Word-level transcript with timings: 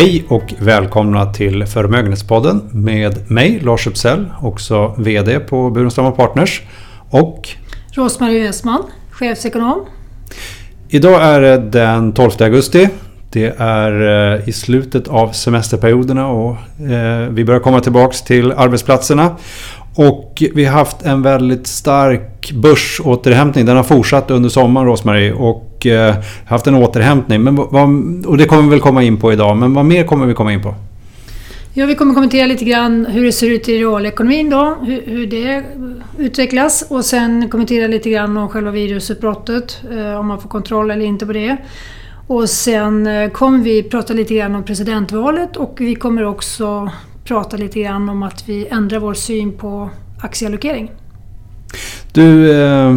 Hej 0.00 0.24
och 0.28 0.54
välkomna 0.58 1.32
till 1.32 1.66
Förmögenhetspodden 1.66 2.68
med 2.72 3.30
mig 3.30 3.60
Lars 3.60 3.86
Uppsell, 3.86 4.30
också 4.42 4.94
VD 4.98 5.40
på 5.40 5.70
Burenstam 5.70 6.12
Partners 6.12 6.62
och 7.10 7.48
Rosmarie 7.92 8.48
Ösman, 8.48 8.82
chefsekonom. 9.10 9.86
Idag 10.88 11.22
är 11.22 11.40
det 11.40 11.56
den 11.56 12.12
12 12.12 12.30
augusti. 12.40 12.88
Det 13.32 13.54
är 13.58 14.32
eh, 14.34 14.48
i 14.48 14.52
slutet 14.52 15.08
av 15.08 15.32
semesterperioderna 15.32 16.28
och 16.28 16.56
eh, 16.90 17.28
vi 17.28 17.44
börjar 17.44 17.60
komma 17.60 17.80
tillbaks 17.80 18.22
till 18.22 18.52
arbetsplatserna. 18.52 19.36
Och 20.08 20.42
vi 20.54 20.64
har 20.64 20.72
haft 20.78 21.02
en 21.02 21.22
väldigt 21.22 21.66
stark 21.66 22.52
börsåterhämtning. 22.52 23.66
Den 23.66 23.76
har 23.76 23.84
fortsatt 23.84 24.30
under 24.30 24.48
sommaren 24.48 24.86
Rosmarie 24.86 25.32
och 25.32 25.86
eh, 25.86 26.14
haft 26.46 26.66
en 26.66 26.74
återhämtning. 26.74 27.42
Men 27.42 27.56
vad, 27.56 28.26
och 28.26 28.36
det 28.38 28.44
kommer 28.44 28.62
vi 28.62 28.68
väl 28.68 28.80
komma 28.80 29.02
in 29.02 29.16
på 29.16 29.32
idag. 29.32 29.56
Men 29.56 29.74
vad 29.74 29.84
mer 29.84 30.04
kommer 30.04 30.26
vi 30.26 30.34
komma 30.34 30.52
in 30.52 30.62
på? 30.62 30.74
Ja, 31.74 31.86
vi 31.86 31.94
kommer 31.94 32.14
kommentera 32.14 32.46
lite 32.46 32.64
grann 32.64 33.06
hur 33.06 33.24
det 33.24 33.32
ser 33.32 33.50
ut 33.50 33.68
i 33.68 33.78
realekonomin 33.78 34.50
då, 34.50 34.76
hur, 34.82 35.02
hur 35.06 35.26
det 35.26 35.64
utvecklas 36.18 36.84
och 36.88 37.04
sen 37.04 37.48
kommentera 37.48 37.86
lite 37.86 38.10
grann 38.10 38.36
om 38.36 38.48
själva 38.48 38.70
virusutbrottet, 38.70 39.82
eh, 39.92 40.20
om 40.20 40.26
man 40.26 40.40
får 40.40 40.48
kontroll 40.48 40.90
eller 40.90 41.04
inte 41.04 41.26
på 41.26 41.32
det. 41.32 41.56
Och 42.26 42.50
sen 42.50 43.06
eh, 43.06 43.30
kommer 43.30 43.58
vi 43.58 43.82
prata 43.82 44.12
lite 44.12 44.34
grann 44.34 44.54
om 44.54 44.64
presidentvalet 44.64 45.56
och 45.56 45.76
vi 45.80 45.94
kommer 45.94 46.24
också 46.24 46.90
prata 47.24 47.56
lite 47.56 47.80
grann 47.80 48.08
om 48.08 48.22
att 48.22 48.48
vi 48.48 48.66
ändrar 48.66 48.98
vår 48.98 49.14
syn 49.14 49.52
på 49.52 49.90
aktieallokering. 50.20 50.90
Du, 52.12 52.60
eh, 52.62 52.96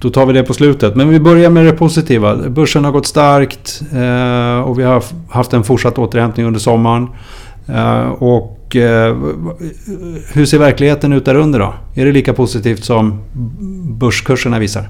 då 0.00 0.10
tar 0.10 0.26
vi 0.26 0.32
det 0.32 0.42
på 0.42 0.54
slutet. 0.54 0.96
Men 0.96 1.08
vi 1.08 1.20
börjar 1.20 1.50
med 1.50 1.66
det 1.66 1.72
positiva. 1.72 2.36
Börsen 2.48 2.84
har 2.84 2.92
gått 2.92 3.06
starkt 3.06 3.82
eh, 3.92 4.68
och 4.68 4.78
vi 4.78 4.82
har 4.82 5.04
haft 5.30 5.52
en 5.52 5.64
fortsatt 5.64 5.98
återhämtning 5.98 6.46
under 6.46 6.60
sommaren. 6.60 7.08
Eh, 7.68 8.08
och 8.08 8.52
hur 10.32 10.46
ser 10.46 10.58
verkligheten 10.58 11.12
ut 11.12 11.24
där 11.24 11.34
under 11.34 11.58
då? 11.58 11.74
Är 11.94 12.06
det 12.06 12.12
lika 12.12 12.32
positivt 12.32 12.84
som 12.84 13.22
börskurserna 13.98 14.58
visar? 14.58 14.88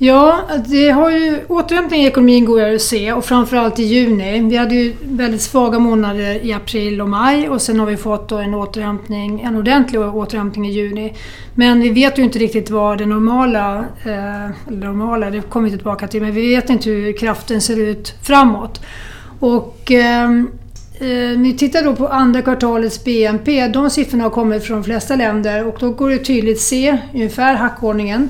Ja, 0.00 0.40
det 0.66 0.90
har 0.90 1.10
ju 1.10 1.40
återhämtning 1.48 2.02
i 2.02 2.06
ekonomin 2.06 2.44
går 2.44 2.74
att 2.74 2.82
se 2.82 3.12
och 3.12 3.24
framförallt 3.24 3.78
i 3.78 3.82
juni. 3.82 4.40
Vi 4.40 4.56
hade 4.56 4.74
ju 4.74 4.94
väldigt 5.02 5.42
svaga 5.42 5.78
månader 5.78 6.46
i 6.46 6.52
april 6.52 7.00
och 7.00 7.08
maj 7.08 7.48
och 7.48 7.62
sen 7.62 7.80
har 7.80 7.86
vi 7.86 7.96
fått 7.96 8.32
en 8.32 8.54
återhämtning, 8.54 9.40
en 9.40 9.56
ordentlig 9.56 10.00
återhämtning 10.00 10.66
i 10.66 10.72
juni. 10.72 11.14
Men 11.54 11.80
vi 11.80 11.88
vet 11.90 12.18
ju 12.18 12.22
inte 12.22 12.38
riktigt 12.38 12.70
vad 12.70 12.98
det 12.98 13.06
normala, 13.06 13.78
eh, 14.04 14.68
eller 14.68 14.86
normala, 14.86 15.30
det 15.30 15.40
kommer 15.40 15.70
vi 15.70 15.76
tillbaka 15.76 16.08
till, 16.08 16.22
men 16.22 16.34
vi 16.34 16.54
vet 16.54 16.70
inte 16.70 16.90
hur 16.90 17.12
kraften 17.12 17.60
ser 17.60 17.80
ut 17.80 18.14
framåt. 18.22 18.80
Och 19.40 19.90
ehm, 19.90 20.50
eh, 21.00 21.38
ni 21.38 21.54
tittar 21.58 21.84
då 21.84 21.96
på 21.96 22.08
andra 22.08 22.42
kvartalets 22.42 23.04
BNP, 23.04 23.68
de 23.68 23.90
siffrorna 23.90 24.24
har 24.24 24.30
kommit 24.30 24.64
från 24.64 24.76
de 24.76 24.84
flesta 24.84 25.16
länder 25.16 25.66
och 25.66 25.76
då 25.80 25.90
går 25.90 26.10
det 26.10 26.18
tydligt 26.18 26.56
att 26.56 26.62
se 26.62 26.98
ungefär 27.14 27.54
hackordningen. 27.54 28.28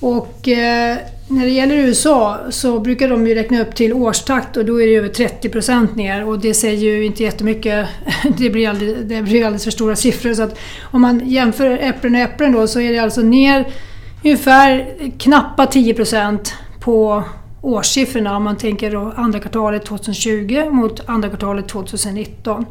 Och 0.00 0.48
eh, 0.48 0.96
när 1.28 1.44
det 1.44 1.50
gäller 1.50 1.74
USA 1.74 2.38
så 2.50 2.80
brukar 2.80 3.08
de 3.08 3.26
ju 3.26 3.34
räkna 3.34 3.60
upp 3.60 3.74
till 3.74 3.92
årstakt 3.92 4.56
och 4.56 4.64
då 4.64 4.82
är 4.82 4.86
det 4.86 4.94
över 4.94 5.08
30% 5.08 5.96
ner 5.96 6.24
och 6.24 6.38
det 6.38 6.54
säger 6.54 6.80
ju 6.80 7.04
inte 7.04 7.22
jättemycket. 7.22 7.86
Det 8.38 8.50
blir, 8.50 8.68
alldeles, 8.68 8.96
det 9.02 9.22
blir 9.22 9.44
alldeles 9.44 9.64
för 9.64 9.70
stora 9.70 9.96
siffror. 9.96 10.34
Så 10.34 10.42
att 10.42 10.58
om 10.82 11.00
man 11.00 11.22
jämför 11.24 11.78
äpplen 11.82 12.14
och 12.14 12.20
äpplen 12.20 12.52
då 12.52 12.66
så 12.66 12.80
är 12.80 12.92
det 12.92 12.98
alltså 12.98 13.20
ner 13.20 13.66
ungefär 14.24 14.94
knappa 15.18 15.64
10% 15.64 16.52
på 16.80 17.24
årssiffrorna 17.60 18.36
om 18.36 18.44
man 18.44 18.56
tänker 18.56 18.90
då 18.90 19.12
andra 19.16 19.38
kvartalet 19.38 19.84
2020 19.84 20.70
mot 20.70 21.08
andra 21.08 21.28
kvartalet 21.28 21.68
2019. 21.68 22.66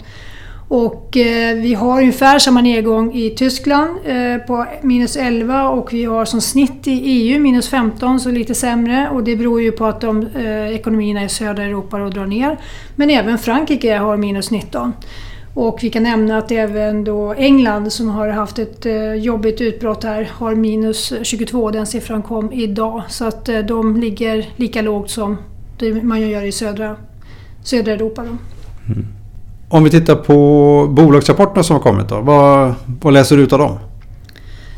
Och 0.76 1.18
eh, 1.18 1.56
vi 1.56 1.74
har 1.74 2.00
ungefär 2.00 2.40
samma 2.40 2.62
nedgång 2.62 3.14
i 3.14 3.30
Tyskland 3.30 3.98
eh, 4.06 4.38
på 4.38 4.66
minus 4.82 5.18
11 5.18 5.70
och 5.70 5.94
vi 5.94 6.06
har 6.06 6.26
som 6.26 6.42
snitt 6.42 6.88
i 6.88 6.92
EU 6.92 7.40
minus 7.40 7.70
15, 7.70 8.20
så 8.20 8.32
lite 8.32 8.56
sämre. 8.56 9.10
Och 9.10 9.24
det 9.24 9.36
beror 9.36 9.62
ju 9.62 9.72
på 9.72 9.86
att 9.86 10.02
de 10.02 10.28
eh, 10.36 10.76
ekonomierna 10.76 11.24
i 11.24 11.30
södra 11.30 11.64
Europa 11.64 11.98
då 11.98 12.10
drar 12.10 12.26
ner. 12.26 12.58
Men 12.96 13.10
även 13.10 13.38
Frankrike 13.38 13.98
har 13.98 14.18
minus 14.18 14.52
19. 14.52 14.94
Och 15.54 15.80
vi 15.82 15.90
kan 15.90 16.04
nämna 16.04 16.38
att 16.38 16.52
även 16.52 17.04
då 17.04 17.34
England 17.34 17.94
som 17.94 18.10
har 18.10 18.28
haft 18.28 18.60
ett 18.60 18.86
eh, 18.86 19.14
jobbigt 19.14 19.62
utbrott 19.62 20.04
här 20.04 20.30
har 20.32 20.56
minus 20.56 21.14
22. 21.24 21.72
Den 21.72 21.88
siffran 21.88 22.22
kom 22.22 22.54
idag. 22.54 23.04
Så 23.10 23.26
att 23.26 23.50
eh, 23.50 23.60
de 23.60 23.98
ligger 23.98 24.50
lika 24.56 24.82
lågt 24.82 25.10
som 25.10 25.38
man 26.02 26.30
gör 26.30 26.44
i 26.44 26.52
södra, 26.52 26.96
södra 27.64 27.94
Europa. 27.94 28.24
Då. 28.24 28.38
Mm. 28.94 29.23
Om 29.74 29.84
vi 29.84 29.90
tittar 29.90 30.16
på 30.16 30.88
bolagsrapporterna 30.90 31.64
som 31.64 31.76
har 31.76 31.84
kommit 31.84 32.10
då. 32.10 32.22
Vad, 32.22 32.74
vad 33.02 33.14
läser 33.14 33.38
du 33.38 33.44
ut 33.44 33.54
av 33.54 33.60
dem? 33.60 33.80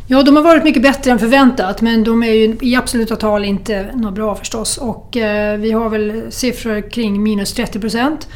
Ja, 0.07 0.23
de 0.23 0.35
har 0.35 0.43
varit 0.43 0.63
mycket 0.63 0.81
bättre 0.81 1.11
än 1.11 1.19
förväntat 1.19 1.81
men 1.81 2.03
de 2.03 2.23
är 2.23 2.31
ju 2.31 2.57
i 2.61 2.75
absoluta 2.75 3.15
tal 3.15 3.45
inte 3.45 3.91
något 3.95 4.13
bra 4.13 4.35
förstås. 4.35 4.77
Och 4.77 5.17
eh, 5.17 5.57
vi 5.57 5.71
har 5.71 5.89
väl 5.89 6.23
siffror 6.29 6.89
kring 6.89 7.23
minus 7.23 7.53
30 7.53 7.79
procent. 7.79 8.27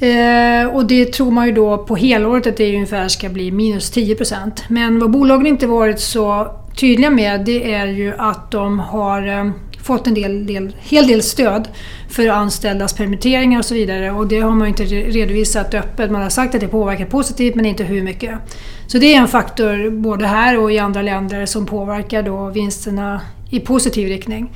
Eh, 0.00 0.74
och 0.74 0.86
det 0.86 1.12
tror 1.12 1.30
man 1.30 1.46
ju 1.46 1.52
då 1.52 1.78
på 1.78 1.96
helåret 1.96 2.46
att 2.46 2.56
det 2.56 2.74
ungefär 2.74 3.08
ska 3.08 3.28
bli 3.28 3.50
minus 3.50 3.90
10 3.90 4.14
procent. 4.14 4.64
Men 4.68 4.98
vad 4.98 5.10
bolagen 5.10 5.46
inte 5.46 5.66
varit 5.66 6.00
så 6.00 6.46
tydliga 6.76 7.10
med 7.10 7.44
det 7.44 7.74
är 7.74 7.86
ju 7.86 8.14
att 8.18 8.50
de 8.50 8.78
har 8.78 9.28
eh, 9.28 9.50
fått 9.90 10.06
en 10.06 10.14
del, 10.14 10.46
del, 10.46 10.72
hel 10.80 11.06
del 11.06 11.22
stöd 11.22 11.68
för 12.08 12.28
anställdas 12.28 12.92
permitteringar 12.92 13.58
och 13.58 13.64
så 13.64 13.74
vidare. 13.74 14.10
Och 14.10 14.26
det 14.26 14.40
har 14.40 14.50
man 14.50 14.68
inte 14.68 14.84
redovisat 14.84 15.74
öppet. 15.74 16.10
Man 16.10 16.22
har 16.22 16.30
sagt 16.30 16.54
att 16.54 16.60
det 16.60 16.68
påverkar 16.68 17.04
positivt 17.04 17.54
men 17.54 17.66
inte 17.66 17.84
hur 17.84 18.02
mycket. 18.02 18.38
Så 18.86 18.98
det 18.98 19.14
är 19.14 19.18
en 19.18 19.28
faktor 19.28 19.90
både 19.90 20.26
här 20.26 20.58
och 20.58 20.72
i 20.72 20.78
andra 20.78 21.02
länder 21.02 21.46
som 21.46 21.66
påverkar 21.66 22.22
då 22.22 22.48
vinsterna 22.48 23.20
i 23.50 23.60
positiv 23.60 24.08
riktning. 24.08 24.50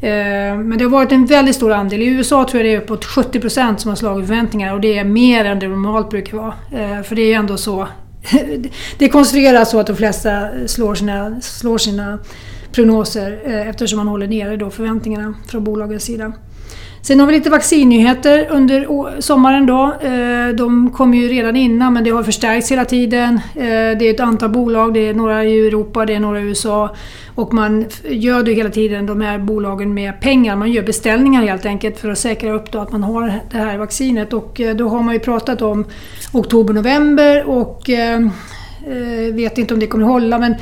Eh, 0.00 0.56
men 0.56 0.78
det 0.78 0.84
har 0.84 0.90
varit 0.90 1.12
en 1.12 1.26
väldigt 1.26 1.56
stor 1.56 1.72
andel. 1.72 2.02
I 2.02 2.06
USA 2.06 2.44
tror 2.44 2.62
jag 2.62 2.70
det 2.70 2.74
är 2.74 2.82
uppåt 2.82 3.04
70 3.04 3.40
procent 3.40 3.80
som 3.80 3.88
har 3.88 3.96
slagit 3.96 4.26
förväntningar 4.26 4.74
och 4.74 4.80
det 4.80 4.98
är 4.98 5.04
mer 5.04 5.44
än 5.44 5.58
det 5.58 5.68
normalt 5.68 6.10
brukar 6.10 6.36
vara. 6.36 6.54
Eh, 6.72 7.02
för 7.02 7.16
det 7.16 7.22
är 7.22 7.26
ju 7.26 7.32
ändå 7.32 7.56
så. 7.56 7.88
Det 8.98 9.04
är 9.04 9.08
konstruerat 9.08 9.68
så 9.68 9.80
att 9.80 9.86
de 9.86 9.96
flesta 9.96 10.48
slår 10.66 10.94
sina, 10.94 11.40
slår 11.40 11.78
sina 11.78 12.18
prognoser 12.74 13.40
eh, 13.44 13.68
eftersom 13.68 13.96
man 13.96 14.08
håller 14.08 14.26
nere 14.26 14.56
då 14.56 14.70
förväntningarna 14.70 15.34
från 15.46 15.64
bolagens 15.64 16.04
sida. 16.04 16.32
Sen 17.02 17.20
har 17.20 17.26
vi 17.26 17.32
lite 17.32 17.50
vaccinnyheter 17.50 18.46
under 18.50 18.86
sommaren 19.20 19.66
då. 19.66 19.94
Eh, 20.00 20.48
de 20.56 20.90
kom 20.90 21.14
ju 21.14 21.28
redan 21.28 21.56
innan 21.56 21.92
men 21.92 22.04
det 22.04 22.10
har 22.10 22.22
förstärkts 22.22 22.72
hela 22.72 22.84
tiden. 22.84 23.34
Eh, 23.54 23.98
det 23.98 24.02
är 24.02 24.10
ett 24.10 24.20
antal 24.20 24.50
bolag, 24.50 24.94
det 24.94 25.08
är 25.08 25.14
några 25.14 25.44
i 25.44 25.66
Europa, 25.66 26.06
det 26.06 26.14
är 26.14 26.20
några 26.20 26.40
i 26.40 26.42
USA. 26.42 26.96
Och 27.34 27.54
man 27.54 27.84
gör 28.04 28.46
ju 28.46 28.54
hela 28.54 28.70
tiden 28.70 29.06
de 29.06 29.20
här 29.20 29.38
bolagen 29.38 29.94
med 29.94 30.20
pengar. 30.20 30.56
Man 30.56 30.72
gör 30.72 30.82
beställningar 30.82 31.42
helt 31.42 31.66
enkelt 31.66 31.98
för 31.98 32.08
att 32.08 32.18
säkra 32.18 32.52
upp 32.52 32.72
då 32.72 32.78
att 32.78 32.92
man 32.92 33.02
har 33.02 33.40
det 33.50 33.58
här 33.58 33.78
vaccinet. 33.78 34.32
Och 34.32 34.60
då 34.76 34.88
har 34.88 35.02
man 35.02 35.14
ju 35.14 35.20
pratat 35.20 35.62
om 35.62 35.84
oktober-november 36.32 37.44
och 37.48 37.90
vet 39.32 39.58
inte 39.58 39.74
om 39.74 39.80
det 39.80 39.86
kommer 39.86 40.04
hålla 40.04 40.38
men 40.38 40.54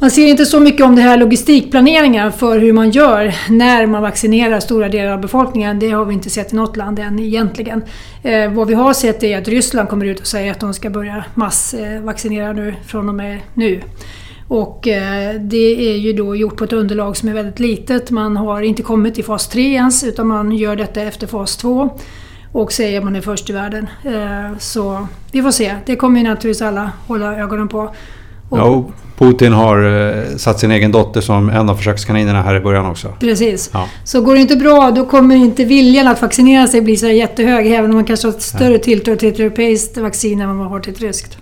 man 0.00 0.10
ser 0.10 0.26
inte 0.26 0.46
så 0.46 0.60
mycket 0.60 0.86
om 0.86 0.96
det 0.96 1.02
här 1.02 1.16
logistikplaneringen 1.16 2.32
för 2.32 2.58
hur 2.58 2.72
man 2.72 2.90
gör 2.90 3.34
när 3.48 3.86
man 3.86 4.02
vaccinerar 4.02 4.60
stora 4.60 4.88
delar 4.88 5.12
av 5.12 5.20
befolkningen. 5.20 5.78
Det 5.78 5.90
har 5.90 6.04
vi 6.04 6.14
inte 6.14 6.30
sett 6.30 6.52
i 6.52 6.56
något 6.56 6.76
land 6.76 6.98
än 6.98 7.18
egentligen. 7.18 7.82
Eh, 8.22 8.52
vad 8.52 8.68
vi 8.68 8.74
har 8.74 8.92
sett 8.92 9.22
är 9.22 9.38
att 9.38 9.48
Ryssland 9.48 9.88
kommer 9.88 10.06
ut 10.06 10.20
och 10.20 10.26
säger 10.26 10.52
att 10.52 10.60
de 10.60 10.74
ska 10.74 10.90
börja 10.90 11.24
massvaccinera 11.34 12.52
nu 12.52 12.74
från 12.86 13.08
och 13.08 13.14
med 13.14 13.38
nu. 13.54 13.82
Och 14.48 14.88
eh, 14.88 15.34
det 15.34 15.92
är 15.92 15.96
ju 15.96 16.12
då 16.12 16.36
gjort 16.36 16.56
på 16.56 16.64
ett 16.64 16.72
underlag 16.72 17.16
som 17.16 17.28
är 17.28 17.34
väldigt 17.34 17.60
litet. 17.60 18.10
Man 18.10 18.36
har 18.36 18.62
inte 18.62 18.82
kommit 18.82 19.14
till 19.14 19.24
fas 19.24 19.48
3 19.48 19.74
ens 19.74 20.04
utan 20.04 20.26
man 20.26 20.52
gör 20.52 20.76
detta 20.76 21.02
efter 21.02 21.26
fas 21.26 21.56
2 21.56 21.98
och 22.52 22.72
säger 22.72 22.98
att 22.98 23.04
man 23.04 23.16
är 23.16 23.20
först 23.20 23.50
i 23.50 23.52
världen. 23.52 23.88
Eh, 24.04 24.58
så 24.58 25.06
vi 25.32 25.42
får 25.42 25.50
se. 25.50 25.76
Det 25.86 25.96
kommer 25.96 26.20
ju 26.20 26.26
naturligtvis 26.26 26.62
alla 26.62 26.90
hålla 27.06 27.36
ögonen 27.36 27.68
på. 27.68 27.94
Och, 28.48 28.58
ja, 28.58 28.84
Putin 29.18 29.52
har 29.52 30.06
eh, 30.08 30.36
satt 30.36 30.60
sin 30.60 30.70
egen 30.70 30.92
dotter 30.92 31.20
som 31.20 31.48
en 31.48 31.70
av 31.70 31.76
försökskaninerna 31.76 32.42
här 32.42 32.54
i 32.56 32.60
början 32.60 32.86
också. 32.86 33.08
Precis. 33.20 33.70
Ja. 33.72 33.88
Så 34.04 34.20
går 34.20 34.34
det 34.34 34.40
inte 34.40 34.56
bra 34.56 34.92
då 34.96 35.06
kommer 35.06 35.36
inte 35.36 35.64
viljan 35.64 36.08
att 36.08 36.22
vaccinera 36.22 36.66
sig 36.66 36.80
bli 36.80 36.96
så 36.96 37.06
jättehög 37.06 37.66
även 37.66 37.90
om 37.90 37.96
man 37.96 38.04
kanske 38.04 38.26
har 38.26 38.32
ett 38.32 38.42
större 38.42 38.72
ja. 38.72 38.78
tilltro 38.78 39.16
till 39.16 39.28
ett 39.28 39.38
europeiskt 39.38 39.98
vaccin 39.98 40.40
än 40.40 40.48
vad 40.48 40.56
man 40.56 40.66
har 40.66 40.80
till 40.80 40.92
ett 40.92 41.00
ryskt. 41.00 41.38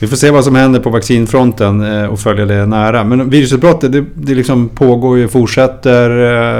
Vi 0.00 0.06
får 0.06 0.16
se 0.16 0.30
vad 0.30 0.44
som 0.44 0.54
händer 0.54 0.80
på 0.80 0.90
vaccinfronten 0.90 2.02
eh, 2.02 2.06
och 2.06 2.20
följa 2.20 2.46
det 2.46 2.66
nära. 2.66 3.04
Men 3.04 3.30
virusutbrottet 3.30 3.92
det, 3.92 4.04
det 4.14 4.34
liksom 4.34 4.68
pågår 4.68 5.18
ju, 5.18 5.28
fortsätter. 5.28 6.10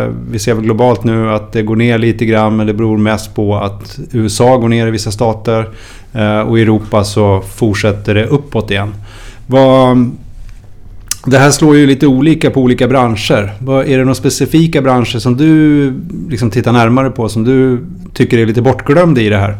Eh, 0.05 0.13
vi 0.31 0.39
ser 0.39 0.55
väl 0.55 0.65
globalt 0.65 1.05
nu 1.05 1.31
att 1.31 1.53
det 1.53 1.63
går 1.63 1.77
ner 1.77 1.99
lite 1.99 2.25
grann 2.25 2.57
men 2.57 2.67
det 2.67 2.75
beror 2.75 2.99
mest 2.99 3.35
på 3.35 3.57
att 3.57 3.99
USA 4.13 4.57
går 4.57 4.69
ner 4.69 4.87
i 4.87 4.91
vissa 4.91 5.11
stater 5.11 5.69
och 6.47 6.59
i 6.59 6.63
Europa 6.63 7.05
så 7.05 7.41
fortsätter 7.41 8.15
det 8.15 8.27
uppåt 8.27 8.71
igen. 8.71 8.95
Vad, 9.51 10.11
Det 11.27 11.39
här 11.39 11.51
slår 11.51 11.77
ju 11.77 11.87
lite 11.87 12.07
olika 12.07 12.51
på 12.51 12.61
olika 12.61 12.89
branscher. 12.89 13.53
Är 13.87 13.99
det 13.99 14.05
några 14.05 14.15
specifika 14.15 14.83
branscher 14.83 15.19
som 15.19 15.37
du 15.37 15.93
liksom 16.29 16.51
tittar 16.51 16.73
närmare 16.73 17.11
på 17.11 17.29
som 17.29 17.45
du 17.45 17.87
tycker 18.15 18.39
är 18.39 18.47
lite 18.47 18.63
bortglömda 18.63 19.21
i 19.21 19.29
det 19.29 19.37
här? 19.37 19.57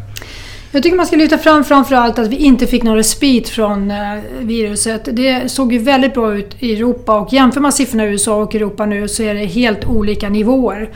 Jag 0.71 0.83
tycker 0.83 0.97
man 0.97 1.05
ska 1.05 1.15
lyfta 1.15 1.37
fram 1.37 1.63
framförallt 1.63 2.19
att 2.19 2.27
vi 2.27 2.35
inte 2.35 2.67
fick 2.67 2.83
någon 2.83 2.95
respit 2.95 3.49
från 3.49 3.91
eh, 3.91 3.97
viruset. 4.39 5.09
Det 5.11 5.51
såg 5.51 5.73
ju 5.73 5.79
väldigt 5.79 6.13
bra 6.13 6.35
ut 6.35 6.55
i 6.59 6.73
Europa 6.73 7.19
och 7.19 7.33
jämför 7.33 7.61
man 7.61 7.71
siffrorna 7.71 8.05
i 8.05 8.07
USA 8.07 8.35
och 8.35 8.55
Europa 8.55 8.85
nu 8.85 9.07
så 9.07 9.23
är 9.23 9.33
det 9.33 9.45
helt 9.45 9.85
olika 9.85 10.29
nivåer. 10.29 10.89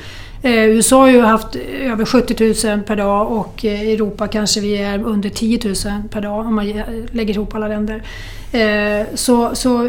Eh, 0.46 0.70
USA 0.70 1.00
har 1.00 1.08
ju 1.08 1.22
haft 1.22 1.56
eh, 1.56 1.92
över 1.92 2.06
70 2.06 2.68
000 2.68 2.82
per 2.82 2.96
dag 2.96 3.32
och 3.32 3.66
i 3.66 3.94
Europa 3.94 4.28
kanske 4.28 4.62
vi 4.62 4.78
är 4.78 5.04
under 5.04 5.30
10 5.30 5.60
000 5.64 5.76
per 6.10 6.22
dag 6.22 6.46
om 6.46 6.56
man 6.56 6.70
eh, 6.70 6.86
lägger 7.12 7.34
ihop 7.34 7.56
alla 7.56 7.68
länder. 7.68 8.04
Så, 9.14 9.56
så 9.56 9.82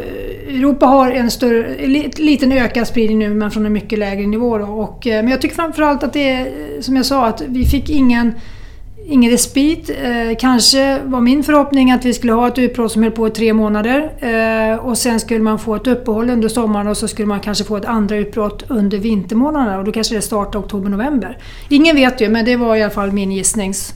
Europa 0.49 0.87
har 0.87 1.11
en 1.11 1.31
större, 1.31 1.87
liten 2.17 2.53
ökad 2.53 2.89
spridning 2.89 3.19
nu 3.19 3.35
men 3.35 3.51
från 3.51 3.67
en 3.67 3.73
mycket 3.73 3.99
lägre 3.99 4.27
nivå. 4.27 4.59
Då. 4.59 4.65
Och, 4.65 5.03
men 5.07 5.29
jag 5.29 5.41
tycker 5.41 5.55
framförallt 5.55 6.03
att 6.03 6.13
det 6.13 6.31
är, 6.31 6.49
som 6.81 6.97
jag 6.97 7.07
sa, 7.07 7.27
att 7.27 7.43
vi 7.47 7.65
fick 7.65 7.91
ingen 7.91 8.33
ingen 9.07 9.31
respit. 9.31 9.91
Eh, 9.91 10.37
kanske 10.39 11.01
var 11.05 11.21
min 11.21 11.43
förhoppning 11.45 11.91
att 11.91 12.05
vi 12.05 12.15
skulle 12.15 12.33
ha 12.33 12.49
ett 12.49 12.59
utbrott 12.59 12.93
som 12.93 13.03
höll 13.03 13.13
på 13.13 13.29
i 13.29 13.31
tre 13.31 13.53
månader 13.53 14.13
eh, 14.19 14.79
och 14.79 14.99
sen 14.99 15.21
skulle 15.21 15.41
man 15.41 15.59
få 15.59 15.75
ett 15.75 15.87
uppehåll 15.87 16.31
under 16.31 16.49
sommaren 16.49 16.87
och 16.87 16.97
så 16.97 17.09
skulle 17.09 17.29
man 17.29 17.41
kanske 17.41 17.65
få 17.65 17.77
ett 17.77 17.85
andra 17.85 18.17
utbrott 18.17 18.65
under 18.69 18.99
vintermånaderna 18.99 19.79
och 19.79 19.85
då 19.85 19.93
kanske 19.93 20.15
det 20.15 20.23
startar 20.23 20.59
oktober-november. 20.59 21.39
Ingen 21.69 21.97
vet 21.97 22.21
ju 22.21 22.29
men 22.29 22.45
det 22.45 22.57
var 22.57 22.77
i 22.77 22.83
alla 22.83 22.91
fall 22.91 23.13
min 23.13 23.33
gissnings 23.33 23.95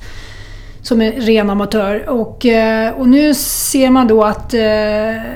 som 0.83 1.01
en 1.01 1.13
ren 1.13 1.51
amatör. 1.51 2.09
Och, 2.09 2.47
eh, 2.47 2.93
och 2.93 3.09
nu 3.09 3.35
ser 3.35 3.91
man 3.91 4.09
då 4.09 4.25
att 4.25 4.55
eh, 4.55 4.61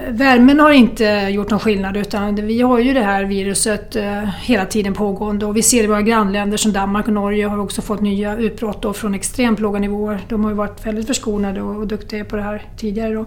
värmen 0.08 0.60
har 0.60 0.70
inte 0.70 1.04
gjort 1.30 1.50
någon 1.50 1.60
skillnad 1.60 1.96
utan 1.96 2.34
vi 2.34 2.62
har 2.62 2.78
ju 2.78 2.94
det 2.94 3.02
här 3.02 3.24
viruset 3.24 3.96
eh, 3.96 4.24
hela 4.42 4.66
tiden 4.66 4.94
pågående 4.94 5.46
och 5.46 5.56
vi 5.56 5.62
ser 5.62 5.84
i 5.84 5.86
våra 5.86 6.02
grannländer 6.02 6.56
som 6.56 6.72
Danmark 6.72 7.06
och 7.06 7.12
Norge 7.12 7.46
har 7.46 7.58
också 7.58 7.82
fått 7.82 8.00
nya 8.00 8.36
utbrott 8.36 8.82
då 8.82 8.92
från 8.92 9.14
extremt 9.14 9.60
låga 9.60 9.78
nivåer. 9.78 10.20
De 10.28 10.44
har 10.44 10.50
ju 10.50 10.56
varit 10.56 10.86
väldigt 10.86 11.06
förskonade 11.06 11.62
och, 11.62 11.76
och 11.76 11.86
duktiga 11.86 12.24
på 12.24 12.36
det 12.36 12.42
här 12.42 12.62
tidigare. 12.76 13.14
Då. 13.14 13.26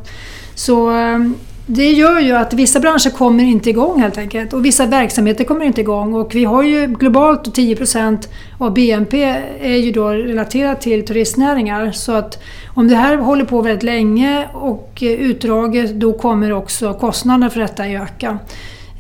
Så 0.56 1.00
eh, 1.00 1.20
det 1.68 1.92
gör 1.92 2.20
ju 2.20 2.32
att 2.32 2.54
vissa 2.54 2.80
branscher 2.80 3.10
kommer 3.10 3.44
inte 3.44 3.70
igång 3.70 4.02
helt 4.02 4.18
enkelt 4.18 4.54
och 4.54 4.66
vissa 4.66 4.86
verksamheter 4.86 5.44
kommer 5.44 5.66
inte 5.66 5.82
igång 5.82 6.14
och 6.14 6.36
vi 6.36 6.46
har 6.46 6.64
ju 6.64 6.88
globalt 6.88 7.58
10% 7.58 8.28
av 8.58 8.74
BNP 8.74 9.24
är 9.62 9.76
ju 9.76 9.92
då 9.92 10.10
relaterat 10.10 10.82
till 10.82 11.06
turistnäringar 11.06 11.92
så 11.92 12.12
att 12.12 12.44
om 12.74 12.88
det 12.88 12.96
här 12.96 13.18
håller 13.18 13.46
på 13.46 13.62
väldigt 13.62 13.84
länge 13.84 14.48
och 14.54 14.98
utdraget 15.02 15.96
då 15.96 16.14
kommer 16.14 16.52
också 16.52 16.94
kostnaderna 16.94 17.50
för 17.50 17.60
detta 17.60 17.88
öka. 17.88 18.40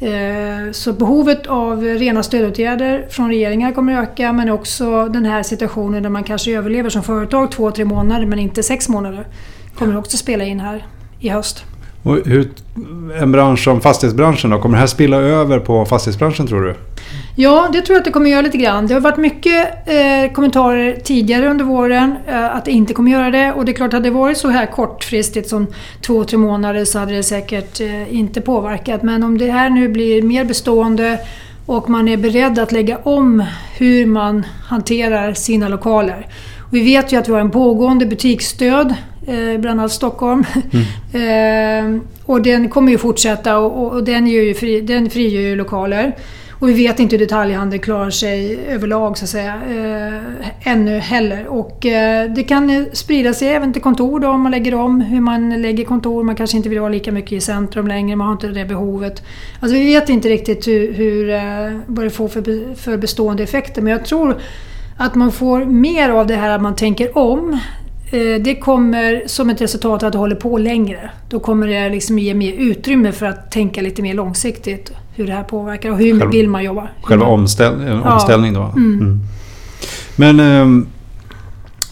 Eh, 0.01 0.71
så 0.71 0.93
behovet 0.93 1.47
av 1.47 1.83
rena 1.83 2.23
stödåtgärder 2.23 3.07
från 3.09 3.29
regeringar 3.29 3.71
kommer 3.71 3.97
att 3.97 4.09
öka 4.09 4.33
men 4.33 4.49
också 4.49 5.05
den 5.05 5.25
här 5.25 5.43
situationen 5.43 6.03
där 6.03 6.09
man 6.09 6.23
kanske 6.23 6.57
överlever 6.57 6.89
som 6.89 7.03
företag 7.03 7.51
två, 7.51 7.71
tre 7.71 7.85
månader 7.85 8.25
men 8.25 8.39
inte 8.39 8.63
sex 8.63 8.89
månader 8.89 9.27
kommer 9.75 9.97
också 9.97 10.17
spela 10.17 10.43
in 10.43 10.59
här 10.59 10.85
i 11.19 11.29
höst. 11.29 11.65
Och 12.05 12.19
hur, 12.25 12.49
en 13.21 13.31
bransch 13.31 13.63
som 13.63 13.81
fastighetsbranschen 13.81 14.49
då, 14.49 14.59
kommer 14.59 14.75
det 14.75 14.79
här 14.79 14.87
spilla 14.87 15.17
över 15.17 15.59
på 15.59 15.85
fastighetsbranschen 15.85 16.47
tror 16.47 16.61
du? 16.61 16.75
Ja, 17.35 17.69
det 17.73 17.81
tror 17.81 17.95
jag 17.95 17.99
att 17.99 18.05
det 18.05 18.11
kommer 18.11 18.29
göra 18.29 18.41
lite 18.41 18.57
grann. 18.57 18.87
Det 18.87 18.93
har 18.93 19.01
varit 19.01 19.17
mycket 19.17 19.67
eh, 19.87 20.33
kommentarer 20.33 20.99
tidigare 21.03 21.49
under 21.49 21.65
våren 21.65 22.15
eh, 22.27 22.55
att 22.55 22.65
det 22.65 22.71
inte 22.71 22.93
kommer 22.93 23.11
göra 23.11 23.31
det. 23.31 23.53
Och 23.53 23.65
det 23.65 23.71
är 23.71 23.73
klart, 23.73 23.93
hade 23.93 24.09
det 24.09 24.15
varit 24.15 24.37
så 24.37 24.49
här 24.49 24.65
kortfristigt 24.65 25.49
som 25.49 25.67
två, 26.01 26.23
tre 26.23 26.37
månader 26.37 26.85
så 26.85 26.99
hade 26.99 27.15
det 27.15 27.23
säkert 27.23 27.81
eh, 27.81 28.15
inte 28.15 28.41
påverkat. 28.41 29.03
Men 29.03 29.23
om 29.23 29.37
det 29.37 29.51
här 29.51 29.69
nu 29.69 29.89
blir 29.89 30.21
mer 30.21 30.45
bestående 30.45 31.19
och 31.65 31.89
man 31.89 32.07
är 32.07 32.17
beredd 32.17 32.59
att 32.59 32.71
lägga 32.71 32.97
om 32.97 33.43
hur 33.77 34.05
man 34.05 34.45
hanterar 34.65 35.33
sina 35.33 35.67
lokaler. 35.67 36.27
Och 36.59 36.73
vi 36.73 36.81
vet 36.81 37.13
ju 37.13 37.17
att 37.17 37.27
vi 37.27 37.33
har 37.33 37.39
en 37.39 37.51
pågående 37.51 38.05
butiksstöd 38.05 38.95
eh, 39.27 39.59
bland 39.59 39.79
annat 39.79 39.91
Stockholm. 39.91 40.45
Mm. 41.13 41.95
eh, 41.97 42.01
och 42.25 42.41
den 42.41 42.69
kommer 42.69 42.91
ju 42.91 42.97
fortsätta 42.97 43.57
och, 43.57 43.93
och 43.93 44.03
den, 44.03 44.27
gör 44.27 44.43
ju 44.43 44.53
fri, 44.53 44.81
den 44.81 45.09
frigör 45.09 45.41
ju 45.41 45.55
lokaler. 45.55 46.15
Och 46.59 46.69
vi 46.69 46.73
vet 46.73 46.99
inte 46.99 47.15
hur 47.15 47.19
detaljhandeln 47.19 47.83
klarar 47.83 48.09
sig 48.09 48.59
överlag 48.67 49.17
så 49.17 49.25
att 49.25 49.29
säga. 49.29 49.53
Eh, 49.69 50.71
ännu 50.71 50.99
heller. 50.99 51.47
Och 51.47 51.85
eh, 51.85 52.31
det 52.31 52.43
kan 52.43 52.85
sprida 52.93 53.33
sig 53.33 53.47
även 53.47 53.73
till 53.73 53.81
kontor 53.81 54.19
då 54.19 54.29
om 54.29 54.41
man 54.41 54.51
lägger 54.51 54.75
om 54.75 55.01
hur 55.01 55.21
man 55.21 55.61
lägger 55.61 55.85
kontor. 55.85 56.23
Man 56.23 56.35
kanske 56.35 56.57
inte 56.57 56.69
vill 56.69 56.79
ha 56.79 56.89
lika 56.89 57.11
mycket 57.11 57.31
i 57.31 57.41
centrum 57.41 57.87
längre, 57.87 58.15
man 58.15 58.27
har 58.27 58.33
inte 58.33 58.47
det 58.47 58.65
behovet. 58.65 59.23
Alltså 59.59 59.77
vi 59.77 59.85
vet 59.85 60.09
inte 60.09 60.29
riktigt 60.29 60.67
hur, 60.67 60.93
hur, 60.93 61.29
eh, 61.29 61.79
vad 61.85 62.05
det 62.05 62.09
får 62.09 62.27
för, 62.27 62.75
för 62.75 62.97
bestående 62.97 63.43
effekter 63.43 63.81
men 63.81 63.91
jag 63.91 64.05
tror 64.05 64.37
att 64.97 65.15
man 65.15 65.31
får 65.31 65.65
mer 65.65 66.09
av 66.09 66.27
det 66.27 66.35
här 66.35 66.49
att 66.49 66.61
man 66.61 66.75
tänker 66.75 67.17
om. 67.17 67.59
Eh, 68.11 68.41
det 68.41 68.55
kommer 68.55 69.23
som 69.25 69.49
ett 69.49 69.61
resultat 69.61 70.03
att 70.03 70.11
det 70.11 70.17
håller 70.17 70.35
på 70.35 70.57
längre. 70.57 71.09
Då 71.29 71.39
kommer 71.39 71.67
det 71.67 71.89
liksom 71.89 72.19
ge 72.19 72.33
mer 72.33 72.53
utrymme 72.53 73.11
för 73.11 73.25
att 73.25 73.51
tänka 73.51 73.81
lite 73.81 74.01
mer 74.01 74.13
långsiktigt 74.13 74.91
hur 75.15 75.27
det 75.27 75.33
här 75.33 75.43
påverkar 75.43 75.91
och 75.91 75.97
hur 75.97 76.19
Själv, 76.19 76.31
vill 76.31 76.49
man 76.49 76.63
jobba. 76.63 76.87
Själva 77.01 77.25
omställ, 77.25 77.81
en 77.81 78.03
omställning 78.03 78.53
då? 78.53 78.61
Mm. 78.61 78.99
Mm. 78.99 79.19
Men 80.15 80.39
eh, 80.39 80.85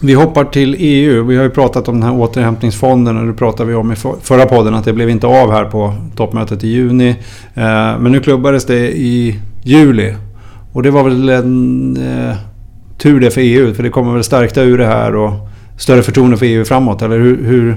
vi 0.01 0.13
hoppar 0.13 0.45
till 0.45 0.75
EU. 0.79 1.23
Vi 1.23 1.35
har 1.35 1.43
ju 1.43 1.49
pratat 1.49 1.87
om 1.87 1.99
den 1.99 2.09
här 2.09 2.19
återhämtningsfonden 2.19 3.17
och 3.17 3.27
det 3.27 3.33
pratade 3.33 3.69
vi 3.69 3.75
om 3.75 3.91
i 3.91 3.95
förra 4.21 4.45
podden 4.45 4.75
att 4.75 4.85
det 4.85 4.93
blev 4.93 5.09
inte 5.09 5.27
av 5.27 5.51
här 5.51 5.65
på 5.65 5.93
toppmötet 6.15 6.63
i 6.63 6.67
juni. 6.67 7.09
Eh, 7.53 7.99
men 7.99 8.11
nu 8.11 8.19
klubbades 8.19 8.65
det 8.65 8.97
i 8.97 9.39
juli. 9.63 10.15
Och 10.73 10.83
det 10.83 10.91
var 10.91 11.03
väl 11.03 11.29
en 11.29 11.97
eh, 11.97 12.35
tur 12.97 13.19
det 13.19 13.31
för 13.31 13.41
EU 13.41 13.73
för 13.73 13.83
det 13.83 13.89
kommer 13.89 14.13
väl 14.13 14.23
stärkta 14.23 14.61
ur 14.61 14.77
det 14.77 14.85
här 14.85 15.15
och 15.15 15.33
större 15.77 16.03
förtroende 16.03 16.37
för 16.37 16.45
EU 16.45 16.65
framåt? 16.65 17.01
Eller 17.01 17.19
hur, 17.19 17.45
hur 17.45 17.75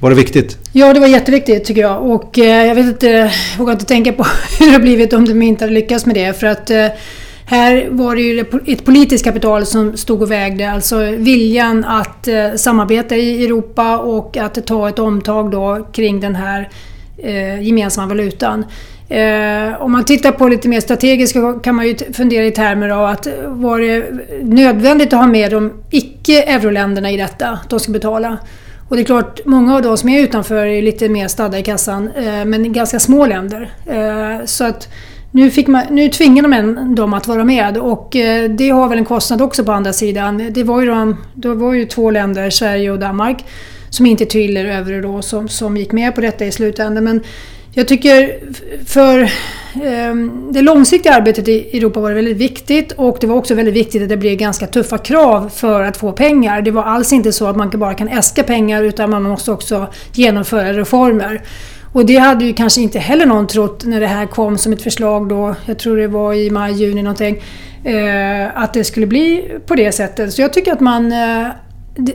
var 0.00 0.10
det 0.10 0.16
viktigt? 0.16 0.58
Ja, 0.72 0.94
det 0.94 1.00
var 1.00 1.06
jätteviktigt 1.06 1.64
tycker 1.64 1.80
jag. 1.80 2.10
Och 2.10 2.38
eh, 2.38 2.66
jag 2.66 2.74
vet 2.74 2.86
inte, 2.86 3.06
jag 3.08 3.30
vågar 3.58 3.72
inte 3.72 3.84
tänka 3.84 4.12
på 4.12 4.26
hur 4.58 4.66
det 4.66 4.72
hade 4.72 4.82
blivit 4.82 5.12
om 5.12 5.24
de 5.24 5.42
inte 5.42 5.64
hade 5.64 5.74
lyckats 5.74 6.06
med 6.06 6.14
det. 6.14 6.40
För 6.40 6.46
att 6.46 6.70
eh, 6.70 6.86
här 7.46 7.88
var 7.90 8.16
det 8.16 8.22
ju 8.22 8.44
ett 8.66 8.84
politiskt 8.84 9.24
kapital 9.24 9.66
som 9.66 9.96
stod 9.96 10.22
och 10.22 10.30
vägde. 10.30 10.70
Alltså 10.70 10.98
viljan 10.98 11.84
att 11.84 12.28
eh, 12.28 12.54
samarbeta 12.56 13.16
i 13.16 13.44
Europa 13.44 13.98
och 13.98 14.36
att 14.36 14.66
ta 14.66 14.88
ett 14.88 14.98
omtag 14.98 15.50
då 15.50 15.88
kring 15.92 16.20
den 16.20 16.34
här 16.34 16.68
eh, 17.18 17.62
gemensamma 17.62 18.06
valutan. 18.06 18.64
Eh, 19.08 19.82
om 19.82 19.92
man 19.92 20.04
tittar 20.04 20.32
på 20.32 20.48
lite 20.48 20.68
mer 20.68 20.80
strategiskt 20.80 21.36
kan 21.62 21.74
man 21.74 21.86
ju 21.86 21.96
fundera 22.12 22.44
i 22.44 22.50
termer 22.50 22.88
av 22.88 23.06
att 23.06 23.26
eh, 23.26 23.32
var 23.46 23.80
det 23.80 24.04
nödvändigt 24.42 25.12
att 25.12 25.18
ha 25.18 25.26
med 25.26 25.50
de 25.50 25.72
icke-euroländerna 25.90 27.10
i 27.10 27.16
detta? 27.16 27.58
De 27.68 27.80
ska 27.80 27.92
betala. 27.92 28.38
Och 28.88 28.96
det 28.96 29.02
är 29.02 29.04
klart, 29.04 29.40
många 29.44 29.74
av 29.74 29.82
de 29.82 29.96
som 29.96 30.08
är 30.08 30.22
utanför 30.22 30.66
är 30.66 30.82
lite 30.82 31.08
mer 31.08 31.28
stadda 31.28 31.58
i 31.58 31.62
kassan, 31.62 32.10
eh, 32.16 32.44
men 32.44 32.72
ganska 32.72 33.00
små 33.00 33.26
länder. 33.26 33.70
Eh, 33.86 34.44
så 34.44 34.64
att 34.64 34.88
nu, 35.30 35.50
fick 35.50 35.66
man, 35.66 35.82
nu 35.90 36.08
tvingar 36.08 36.48
man 36.48 36.94
dem 36.94 37.14
att 37.14 37.26
vara 37.26 37.44
med 37.44 37.78
och 37.78 38.16
eh, 38.16 38.50
det 38.50 38.70
har 38.70 38.88
väl 38.88 38.98
en 38.98 39.04
kostnad 39.04 39.42
också 39.42 39.64
på 39.64 39.72
andra 39.72 39.92
sidan. 39.92 40.48
Det 40.52 40.62
var 40.62 40.80
ju, 40.80 40.86
de, 40.86 41.16
det 41.34 41.54
var 41.54 41.72
ju 41.72 41.84
två 41.84 42.10
länder, 42.10 42.50
Sverige 42.50 42.90
och 42.90 42.98
Danmark, 42.98 43.44
som 43.90 44.06
inte 44.06 44.26
tillhör 44.26 44.64
euro 44.64 45.12
då, 45.12 45.22
som, 45.22 45.48
som 45.48 45.76
gick 45.76 45.92
med 45.92 46.14
på 46.14 46.20
detta 46.20 46.44
i 46.44 46.52
slutändan. 46.52 47.04
Men 47.04 47.22
jag 47.78 47.88
tycker 47.88 48.38
för 48.86 49.30
ehm, 49.84 50.52
det 50.52 50.62
långsiktiga 50.62 51.14
arbetet 51.14 51.48
i 51.48 51.78
Europa 51.78 52.00
var 52.00 52.08
det 52.08 52.14
väldigt 52.14 52.36
viktigt 52.36 52.92
och 52.92 53.18
det 53.20 53.26
var 53.26 53.36
också 53.36 53.54
väldigt 53.54 53.74
viktigt 53.74 54.02
att 54.02 54.08
det 54.08 54.16
blev 54.16 54.36
ganska 54.36 54.66
tuffa 54.66 54.98
krav 54.98 55.48
för 55.48 55.82
att 55.82 55.96
få 55.96 56.12
pengar. 56.12 56.62
Det 56.62 56.70
var 56.70 56.82
alls 56.82 57.12
inte 57.12 57.32
så 57.32 57.46
att 57.46 57.56
man 57.56 57.70
bara 57.70 57.94
kan 57.94 58.08
äska 58.08 58.42
pengar 58.42 58.82
utan 58.82 59.10
man 59.10 59.22
måste 59.22 59.52
också 59.52 59.86
genomföra 60.12 60.72
reformer. 60.72 61.42
Och 61.92 62.06
det 62.06 62.16
hade 62.16 62.44
ju 62.44 62.52
kanske 62.52 62.80
inte 62.80 62.98
heller 62.98 63.26
någon 63.26 63.46
trott 63.46 63.84
när 63.84 64.00
det 64.00 64.06
här 64.06 64.26
kom 64.26 64.58
som 64.58 64.72
ett 64.72 64.82
förslag 64.82 65.28
då, 65.28 65.54
jag 65.66 65.78
tror 65.78 65.96
det 65.96 66.08
var 66.08 66.34
i 66.34 66.50
maj, 66.50 66.72
juni 66.72 67.02
någonting, 67.02 67.42
eh, 67.84 68.62
att 68.62 68.74
det 68.74 68.84
skulle 68.84 69.06
bli 69.06 69.50
på 69.66 69.74
det 69.74 69.92
sättet. 69.92 70.32
Så 70.32 70.42
jag 70.42 70.52
tycker 70.52 70.72
att 70.72 70.80
man 70.80 71.12
eh, 71.12 71.46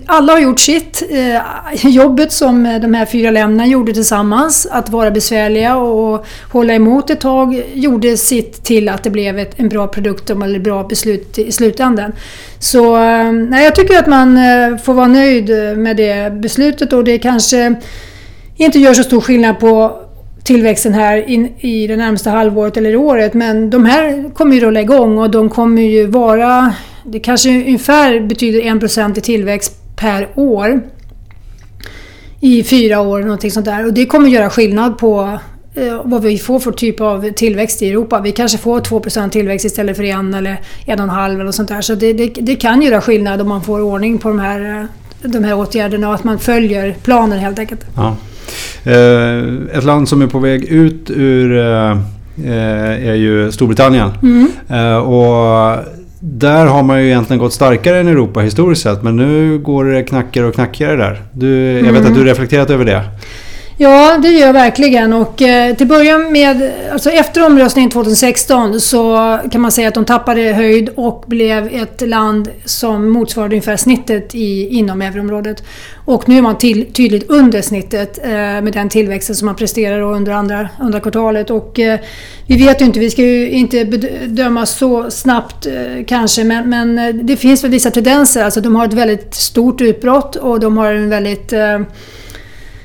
alla 0.05 0.33
har 0.33 0.39
gjort 0.39 0.59
sitt. 0.59 1.03
Eh, 1.09 1.41
jobbet 1.89 2.31
som 2.31 2.65
eh, 2.65 2.81
de 2.81 2.93
här 2.93 3.05
fyra 3.05 3.31
länderna 3.31 3.67
gjorde 3.67 3.93
tillsammans, 3.93 4.67
att 4.71 4.89
vara 4.89 5.11
besvärliga 5.11 5.75
och 5.75 6.25
hålla 6.51 6.73
emot 6.73 7.09
ett 7.09 7.19
tag, 7.19 7.63
gjorde 7.73 8.17
sitt 8.17 8.63
till 8.63 8.89
att 8.89 9.03
det 9.03 9.09
blev 9.09 9.39
ett, 9.39 9.59
en 9.59 9.69
bra 9.69 9.87
produkt 9.87 10.29
eller 10.29 10.59
bra 10.59 10.83
beslut 10.83 11.37
i 11.37 11.51
slutändan. 11.51 12.11
Så 12.59 12.95
eh, 12.95 13.31
nej, 13.31 13.63
jag 13.63 13.75
tycker 13.75 13.99
att 13.99 14.07
man 14.07 14.39
får 14.83 14.93
vara 14.93 15.07
nöjd 15.07 15.49
med 15.77 15.97
det 15.97 16.33
beslutet 16.33 16.93
och 16.93 17.03
det 17.03 17.19
kanske 17.19 17.75
inte 18.57 18.79
gör 18.79 18.93
så 18.93 19.03
stor 19.03 19.21
skillnad 19.21 19.59
på 19.59 20.01
tillväxten 20.43 20.93
här 20.93 21.29
in, 21.29 21.49
i 21.59 21.87
det 21.87 21.95
närmaste 21.95 22.29
halvåret 22.29 22.77
eller 22.77 22.95
året 22.95 23.33
men 23.33 23.69
de 23.69 23.85
här 23.85 24.33
kommer 24.33 24.55
ju 24.55 24.61
rulla 24.61 24.81
igång 24.81 25.17
och 25.17 25.31
de 25.31 25.49
kommer 25.49 25.81
ju 25.81 26.05
vara 26.05 26.73
det 27.05 27.19
kanske 27.19 27.49
ungefär 27.49 28.19
betyder 28.19 28.61
1% 28.61 29.17
i 29.17 29.21
tillväxt 29.21 29.95
per 29.95 30.29
år 30.35 30.81
i 32.41 32.63
fyra 32.63 33.01
år, 33.01 33.21
någonting 33.21 33.51
sånt 33.51 33.65
där. 33.65 33.85
Och 33.85 33.93
det 33.93 34.05
kommer 34.05 34.29
göra 34.29 34.49
skillnad 34.49 34.97
på 34.97 35.39
eh, 35.75 36.01
vad 36.03 36.21
vi 36.21 36.37
får 36.37 36.59
för 36.59 36.71
typ 36.71 37.01
av 37.01 37.31
tillväxt 37.31 37.81
i 37.81 37.89
Europa. 37.89 38.21
Vi 38.21 38.31
kanske 38.31 38.57
får 38.57 38.79
2% 38.79 39.29
tillväxt 39.29 39.65
istället 39.65 39.97
för 39.97 40.03
1 40.03 40.35
eller 40.35 40.59
1,5 40.85 41.41
eller 41.41 41.51
sånt 41.51 41.69
där. 41.69 41.81
Så 41.81 41.95
det, 41.95 42.13
det, 42.13 42.27
det, 42.27 42.55
kan 42.55 42.81
göra 42.81 43.01
skillnad 43.01 43.41
om 43.41 43.49
man 43.49 43.63
får 43.63 43.81
ordning 43.81 44.17
på 44.17 44.27
de 44.27 44.39
här, 44.39 44.87
eh, 45.23 45.29
de 45.29 45.43
här 45.43 45.57
åtgärderna 45.57 46.07
och 46.07 46.15
att 46.15 46.23
man 46.23 46.39
följer 46.39 46.95
planen 47.03 47.39
helt 47.39 47.59
enkelt. 47.59 47.85
Ja. 47.95 48.15
Eh, 48.83 49.77
ett 49.77 49.83
land 49.83 50.09
som 50.09 50.21
är 50.21 50.27
på 50.27 50.39
väg 50.39 50.65
ut 50.65 51.09
ur 51.09 51.51
är 52.45 53.13
ju 53.13 53.51
Storbritannien. 53.51 54.11
Mm. 54.21 54.47
Och 55.03 55.77
där 56.23 56.65
har 56.65 56.83
man 56.83 57.01
ju 57.01 57.07
egentligen 57.07 57.39
gått 57.39 57.53
starkare 57.53 57.99
än 57.99 58.07
Europa 58.07 58.39
historiskt 58.39 58.81
sett 58.81 59.03
men 59.03 59.15
nu 59.15 59.59
går 59.59 59.85
det 59.85 60.03
knackigare 60.03 60.47
och 60.47 60.53
knackigare 60.55 60.95
där. 60.95 61.21
Du, 61.31 61.71
jag 61.71 61.79
mm. 61.79 61.93
vet 61.93 62.05
att 62.05 62.15
du 62.15 62.23
reflekterat 62.23 62.69
över 62.69 62.85
det. 62.85 63.03
Ja, 63.81 64.17
det 64.21 64.27
gör 64.27 64.45
jag 64.47 64.53
verkligen. 64.53 65.13
Och 65.13 65.41
eh, 65.41 65.75
till 65.75 65.87
början 65.87 66.31
med, 66.31 66.71
alltså 66.91 67.09
efter 67.09 67.45
omröstningen 67.45 67.91
2016 67.91 68.81
så 68.81 69.39
kan 69.51 69.61
man 69.61 69.71
säga 69.71 69.87
att 69.87 69.93
de 69.93 70.05
tappade 70.05 70.41
höjd 70.41 70.89
och 70.95 71.23
blev 71.27 71.67
ett 71.67 72.01
land 72.01 72.49
som 72.65 73.09
motsvarade 73.09 73.55
ungefär 73.55 73.77
snittet 73.77 74.35
i, 74.35 74.67
inom 74.67 75.01
euroområdet. 75.01 75.63
Och 76.05 76.29
nu 76.29 76.37
är 76.37 76.41
man 76.41 76.57
till, 76.57 76.93
tydligt 76.93 77.29
under 77.29 77.61
snittet 77.61 78.25
eh, 78.25 78.31
med 78.31 78.73
den 78.73 78.89
tillväxten 78.89 79.35
som 79.35 79.45
man 79.45 79.55
presterar 79.55 80.01
under 80.01 80.31
andra, 80.31 80.69
andra 80.79 80.99
kvartalet. 80.99 81.49
Och 81.49 81.79
eh, 81.79 81.99
vi 82.47 82.57
vet 82.57 82.81
ju 82.81 82.85
inte, 82.85 82.99
vi 82.99 83.09
ska 83.09 83.21
ju 83.21 83.49
inte 83.49 83.85
bedöma 83.85 84.65
så 84.65 85.11
snabbt 85.11 85.65
eh, 85.65 86.05
kanske, 86.07 86.43
men, 86.43 86.69
men 86.69 86.99
eh, 86.99 87.15
det 87.15 87.37
finns 87.37 87.63
väl 87.63 87.71
vissa 87.71 87.91
tendenser. 87.91 88.43
Alltså 88.43 88.61
de 88.61 88.75
har 88.75 88.85
ett 88.85 88.93
väldigt 88.93 89.35
stort 89.35 89.81
utbrott 89.81 90.35
och 90.35 90.59
de 90.59 90.77
har 90.77 90.93
en 90.93 91.09
väldigt 91.09 91.53
eh, 91.53 91.79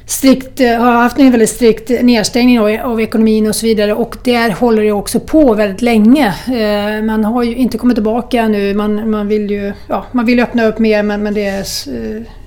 strikt, 0.07 0.61
eh, 0.61 0.79
har 0.79 0.93
haft 0.93 1.19
en 1.19 1.31
väldigt 1.31 1.51
strikt 1.51 1.91
nedstängning 2.03 2.61
av, 2.61 2.93
av 2.93 3.01
ekonomin 3.01 3.47
och 3.47 3.57
så 3.57 3.67
vidare 3.67 3.95
och 3.95 4.17
där 4.25 4.51
håller 4.51 4.83
det 4.83 4.93
också 4.93 5.21
på 5.21 5.55
väldigt 5.55 5.83
länge. 5.83 6.35
Eh, 6.47 7.05
man 7.05 7.25
har 7.25 7.43
ju 7.43 7.55
inte 7.55 7.79
kommit 7.79 7.97
tillbaka 7.97 8.49
nu, 8.49 8.75
man, 8.75 9.11
man, 9.11 9.29
vill 9.29 9.51
ju 9.51 9.73
ja, 9.89 10.07
man 10.13 10.27
vill 10.27 10.41
öppna 10.41 10.67
upp 10.67 10.79
mer 10.79 11.03
men, 11.03 11.23
men 11.23 11.35
det 11.35 11.47
är 11.47 11.65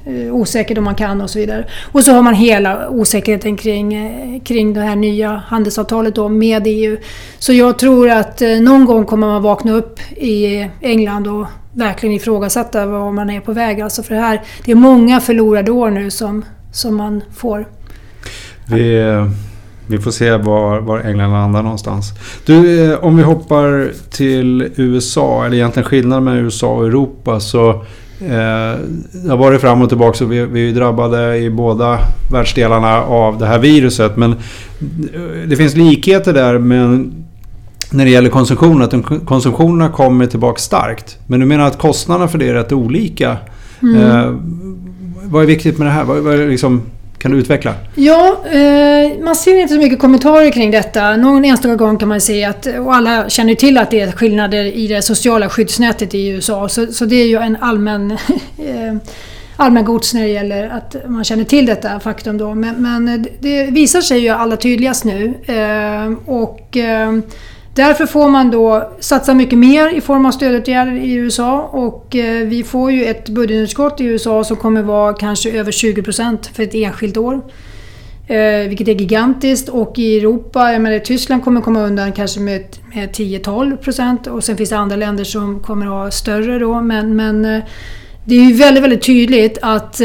eh, 0.05 0.35
osäkert 0.35 0.77
om 0.77 0.83
man 0.83 0.95
kan 0.95 1.21
och 1.21 1.29
så 1.29 1.39
vidare. 1.39 1.65
Och 1.91 2.03
så 2.03 2.11
har 2.11 2.21
man 2.21 2.33
hela 2.33 2.89
osäkerheten 2.89 3.57
kring, 3.57 3.93
eh, 3.93 4.41
kring 4.41 4.73
det 4.73 4.81
här 4.81 4.95
nya 4.95 5.43
handelsavtalet 5.47 6.15
då 6.15 6.29
med 6.29 6.63
EU. 6.65 6.97
Så 7.39 7.53
jag 7.53 7.79
tror 7.79 8.09
att 8.09 8.41
eh, 8.41 8.49
någon 8.49 8.85
gång 8.85 9.05
kommer 9.05 9.27
man 9.27 9.41
vakna 9.41 9.71
upp 9.71 9.99
i 10.17 10.67
England 10.81 11.27
och 11.27 11.47
verkligen 11.73 12.15
ifrågasätta 12.15 12.85
var 12.85 13.11
man 13.11 13.29
är 13.29 13.39
på 13.39 13.53
väg. 13.53 13.81
Alltså 13.81 14.03
för 14.03 14.15
det 14.15 14.21
här, 14.21 14.41
det 14.65 14.71
är 14.71 14.75
många 14.75 15.19
förlorade 15.19 15.71
år 15.71 15.89
nu 15.89 16.11
som 16.11 16.45
som 16.71 16.95
man 16.95 17.21
får. 17.35 17.67
Vi, 18.65 19.01
vi 19.87 19.97
får 19.97 20.11
se 20.11 20.37
var, 20.37 20.79
var 20.79 20.99
England 20.99 21.31
landar 21.31 21.63
någonstans. 21.63 22.13
Du, 22.45 22.91
eh, 22.91 23.03
om 23.03 23.17
vi 23.17 23.23
hoppar 23.23 23.91
till 24.09 24.69
USA, 24.75 25.45
eller 25.45 25.55
egentligen 25.55 25.89
skillnaden 25.89 26.23
mellan 26.23 26.39
USA 26.39 26.67
och 26.67 26.85
Europa. 26.85 27.39
så 27.39 27.69
eh, 28.19 28.79
det 29.11 29.29
har 29.29 29.37
varit 29.37 29.61
fram 29.61 29.81
och 29.81 29.89
tillbaka 29.89 30.23
och 30.25 30.31
vi, 30.31 30.45
vi 30.45 30.69
är 30.69 30.73
drabbade 30.73 31.37
i 31.37 31.49
båda 31.49 31.99
världsdelarna 32.31 33.03
av 33.03 33.37
det 33.37 33.45
här 33.45 33.59
viruset. 33.59 34.17
Men 34.17 34.31
eh, 34.31 35.47
det 35.47 35.55
finns 35.55 35.75
likheter 35.75 36.33
där 36.33 36.57
men 36.57 37.13
när 37.91 38.05
det 38.05 38.11
gäller 38.11 38.29
konsumtion, 38.29 38.81
att 38.81 39.25
konsumtionen 39.25 39.91
kommer 39.91 40.25
tillbaka 40.25 40.59
starkt. 40.59 41.17
Men 41.27 41.39
du 41.39 41.45
menar 41.45 41.67
att 41.67 41.77
kostnaderna 41.77 42.27
för 42.27 42.37
det 42.37 42.49
är 42.49 42.53
rätt 42.53 42.71
olika. 42.71 43.37
Mm. 43.81 44.68
Vad 45.31 45.43
är 45.43 45.47
viktigt 45.47 45.77
med 45.77 45.87
det 45.87 45.91
här? 45.91 46.03
Vad, 46.03 46.17
vad 46.17 46.39
liksom, 46.39 46.81
kan 47.17 47.31
du 47.31 47.37
utveckla? 47.37 47.73
Ja, 47.95 48.45
eh, 48.51 49.23
man 49.23 49.35
ser 49.35 49.59
inte 49.59 49.73
så 49.73 49.79
mycket 49.79 49.99
kommentarer 49.99 50.51
kring 50.51 50.71
detta. 50.71 51.15
Någon 51.15 51.45
enstaka 51.45 51.75
gång 51.75 51.97
kan 51.97 52.07
man 52.07 52.21
se 52.21 52.43
att, 52.45 52.65
och 52.65 52.95
alla 52.95 53.29
känner 53.29 53.55
till 53.55 53.77
att 53.77 53.91
det 53.91 53.99
är 53.99 54.11
skillnader 54.11 54.65
i 54.65 54.87
det 54.87 55.01
sociala 55.01 55.49
skyddsnätet 55.49 56.15
i 56.15 56.27
USA. 56.27 56.69
Så, 56.69 56.87
så 56.87 57.05
det 57.05 57.15
är 57.15 57.27
ju 57.27 57.37
en 57.37 57.57
allmän 57.61 58.11
eh, 58.57 58.67
allmän 58.77 58.99
allmängods 59.55 60.13
när 60.13 60.21
det 60.21 60.27
gäller 60.27 60.69
att 60.69 60.95
man 61.07 61.23
känner 61.23 61.43
till 61.43 61.65
detta 61.65 61.99
faktum 61.99 62.37
då. 62.37 62.55
Men, 62.55 62.75
men 62.75 63.27
det 63.39 63.63
visar 63.65 64.01
sig 64.01 64.19
ju 64.19 64.29
allra 64.29 64.57
tydligast 64.57 65.05
nu. 65.05 65.33
Eh, 65.45 66.33
och 66.33 66.77
eh, 66.77 67.19
Därför 67.73 68.05
får 68.05 68.29
man 68.29 68.51
då 68.51 68.91
satsa 68.99 69.33
mycket 69.33 69.59
mer 69.59 69.89
i 69.89 70.01
form 70.01 70.25
av 70.25 70.31
stödåtgärder 70.31 70.91
i 70.91 71.13
USA 71.13 71.61
och 71.61 72.15
eh, 72.15 72.47
vi 72.47 72.63
får 72.63 72.91
ju 72.91 73.05
ett 73.05 73.29
budgetunderskott 73.29 74.01
i 74.01 74.03
USA 74.03 74.43
som 74.43 74.57
kommer 74.57 74.81
vara 74.81 75.13
kanske 75.13 75.51
över 75.51 75.71
20% 75.71 76.53
för 76.53 76.63
ett 76.63 76.75
enskilt 76.75 77.17
år. 77.17 77.41
Eh, 78.27 78.69
vilket 78.69 78.87
är 78.87 78.91
gigantiskt 78.91 79.69
och 79.69 79.99
i 79.99 80.17
Europa, 80.17 80.71
jag 80.71 80.81
menar 80.81 80.99
Tyskland 80.99 81.43
kommer 81.43 81.61
komma 81.61 81.81
undan 81.81 82.11
kanske 82.11 82.39
med, 82.39 82.63
med 82.93 83.09
10-12% 83.09 84.27
och 84.27 84.43
sen 84.43 84.57
finns 84.57 84.69
det 84.69 84.77
andra 84.77 84.95
länder 84.95 85.23
som 85.23 85.59
kommer 85.59 85.85
ha 85.85 86.11
större 86.11 86.59
då 86.59 86.81
men, 86.81 87.15
men 87.15 87.45
eh, 87.45 87.63
det 88.25 88.35
är 88.35 88.43
ju 88.43 88.53
väldigt, 88.53 88.83
väldigt 88.83 89.01
tydligt 89.01 89.57
att 89.61 90.01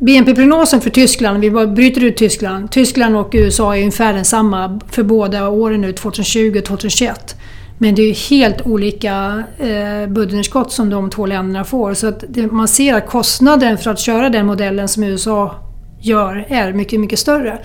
BNP-prognosen 0.00 0.80
för 0.80 0.90
Tyskland, 0.90 1.40
vi 1.40 1.50
bryter 1.50 2.04
ut 2.04 2.16
Tyskland. 2.16 2.70
Tyskland 2.70 3.16
och 3.16 3.30
USA 3.32 3.76
är 3.76 3.78
ungefär 3.78 4.12
densamma 4.12 4.80
för 4.90 5.02
båda 5.02 5.48
åren 5.48 5.80
nu, 5.80 5.92
2020 5.92 6.58
och 6.58 6.64
2021. 6.64 7.36
Men 7.78 7.94
det 7.94 8.02
är 8.02 8.30
helt 8.30 8.66
olika 8.66 9.44
eh, 9.58 10.08
budgetunderskott 10.08 10.72
som 10.72 10.90
de 10.90 11.10
två 11.10 11.26
länderna 11.26 11.64
får. 11.64 11.94
Så 11.94 12.06
att 12.06 12.24
det, 12.28 12.46
man 12.46 12.68
ser 12.68 12.94
att 12.94 13.06
kostnaden 13.06 13.78
för 13.78 13.90
att 13.90 13.98
köra 13.98 14.28
den 14.28 14.46
modellen 14.46 14.88
som 14.88 15.02
USA 15.02 15.54
gör 16.00 16.46
är 16.48 16.72
mycket, 16.72 17.00
mycket 17.00 17.18
större. 17.18 17.58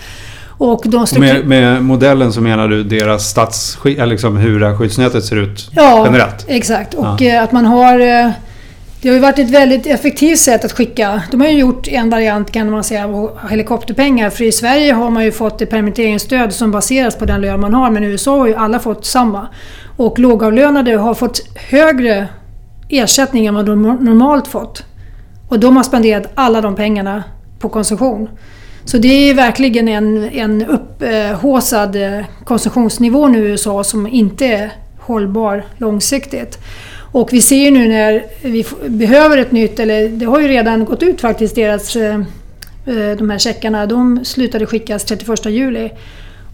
Och 0.58 0.82
de 0.86 1.06
med, 1.18 1.48
med, 1.48 1.84
modellen 1.84 2.34
så 2.34 2.42
menar 2.42 2.68
du 2.68 2.84
deras 2.84 3.30
stats... 3.30 3.78
Liksom 3.84 4.38
hur 4.38 4.78
skyddsnätet 4.78 5.26
ser 5.26 5.36
ut 5.36 5.70
ja, 5.72 6.04
generellt? 6.06 6.46
exakt. 6.48 6.94
Och 6.94 7.22
ja. 7.22 7.36
Eh, 7.36 7.44
att 7.44 7.52
man 7.52 7.66
har... 7.66 8.34
Det 9.06 9.10
har 9.10 9.16
ju 9.16 9.22
varit 9.22 9.40
ett 9.40 9.50
väldigt 9.50 9.86
effektivt 9.88 10.40
sätt 10.40 10.66
att 10.66 10.72
skicka. 10.72 11.24
De 11.32 11.42
har 11.42 11.48
ju 11.48 11.60
gjort 11.60 11.88
en 11.88 12.10
variant 12.10 12.52
kan 12.52 12.72
man 12.72 12.84
säga 12.84 13.06
av 13.06 13.40
helikopterpengar. 13.50 14.30
För 14.30 14.44
i 14.44 14.52
Sverige 14.52 14.94
har 14.94 15.10
man 15.10 15.24
ju 15.24 15.32
fått 15.32 15.62
ett 15.62 15.70
permitteringsstöd 15.70 16.54
som 16.54 16.72
baseras 16.72 17.16
på 17.16 17.26
den 17.26 17.42
lön 17.42 17.60
man 17.60 17.74
har. 17.74 17.92
Men 17.92 18.04
i 18.04 18.08
USA 18.08 18.38
har 18.38 18.48
ju 18.48 18.56
alla 18.56 18.80
fått 18.80 19.06
samma. 19.06 19.48
Och 19.98 20.20
lågavlönade 20.20 20.96
har 20.96 21.14
fått 21.14 21.42
högre 21.56 22.28
ersättning 22.90 23.46
än 23.46 23.56
vad 23.56 23.66
de 23.66 23.82
normalt 23.82 24.48
fått. 24.48 24.84
Och 25.50 25.60
de 25.60 25.76
har 25.76 25.84
spenderat 25.84 26.32
alla 26.36 26.62
de 26.62 26.76
pengarna 26.76 27.24
på 27.60 27.70
konsumtion. 27.70 28.30
Så 28.86 28.98
det 28.98 29.30
är 29.30 29.34
verkligen 29.34 29.88
en, 29.88 30.30
en 30.30 30.66
upphåsad 30.66 31.96
eh, 31.96 32.26
konsumtionsnivå 32.46 33.28
nu 33.28 33.46
i 33.46 33.52
USA 33.52 33.84
som 33.84 34.08
inte 34.08 34.46
är 34.46 34.72
hållbar 35.00 35.66
långsiktigt. 35.78 36.60
Och 37.16 37.34
vi 37.34 37.42
ser 37.42 37.56
ju 37.56 37.72
nu 37.72 37.88
när 37.88 38.24
vi 38.42 38.66
behöver 38.88 39.38
ett 39.38 39.52
nytt, 39.52 39.80
eller 39.80 40.10
det 40.10 40.26
har 40.26 40.40
ju 40.40 40.48
redan 40.48 40.86
gått 40.86 41.04
ut 41.04 41.22
faktiskt, 41.22 41.56
deras, 41.56 41.96
eh, 41.96 42.16
eh, 42.86 43.18
de 43.18 43.30
här 43.30 43.38
checkarna, 43.38 43.86
de 43.86 44.26
slutade 44.26 44.66
skickas 44.66 45.06
31 45.06 45.50
juli. 45.50 45.92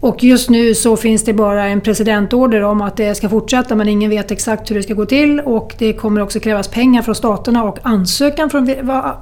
Och 0.00 0.24
just 0.24 0.50
nu 0.50 0.74
så 0.74 0.96
finns 0.96 1.24
det 1.24 1.32
bara 1.32 1.64
en 1.64 1.80
presidentorder 1.80 2.62
om 2.62 2.80
att 2.80 2.96
det 2.96 3.14
ska 3.14 3.28
fortsätta 3.28 3.74
men 3.74 3.88
ingen 3.88 4.10
vet 4.10 4.30
exakt 4.30 4.70
hur 4.70 4.76
det 4.76 4.82
ska 4.82 4.94
gå 4.94 5.06
till 5.06 5.40
och 5.40 5.74
det 5.78 5.92
kommer 5.92 6.20
också 6.20 6.40
krävas 6.40 6.68
pengar 6.68 7.02
från 7.02 7.14
staterna 7.14 7.64
och 7.64 7.78
ansökan 7.82 8.50
från 8.50 8.74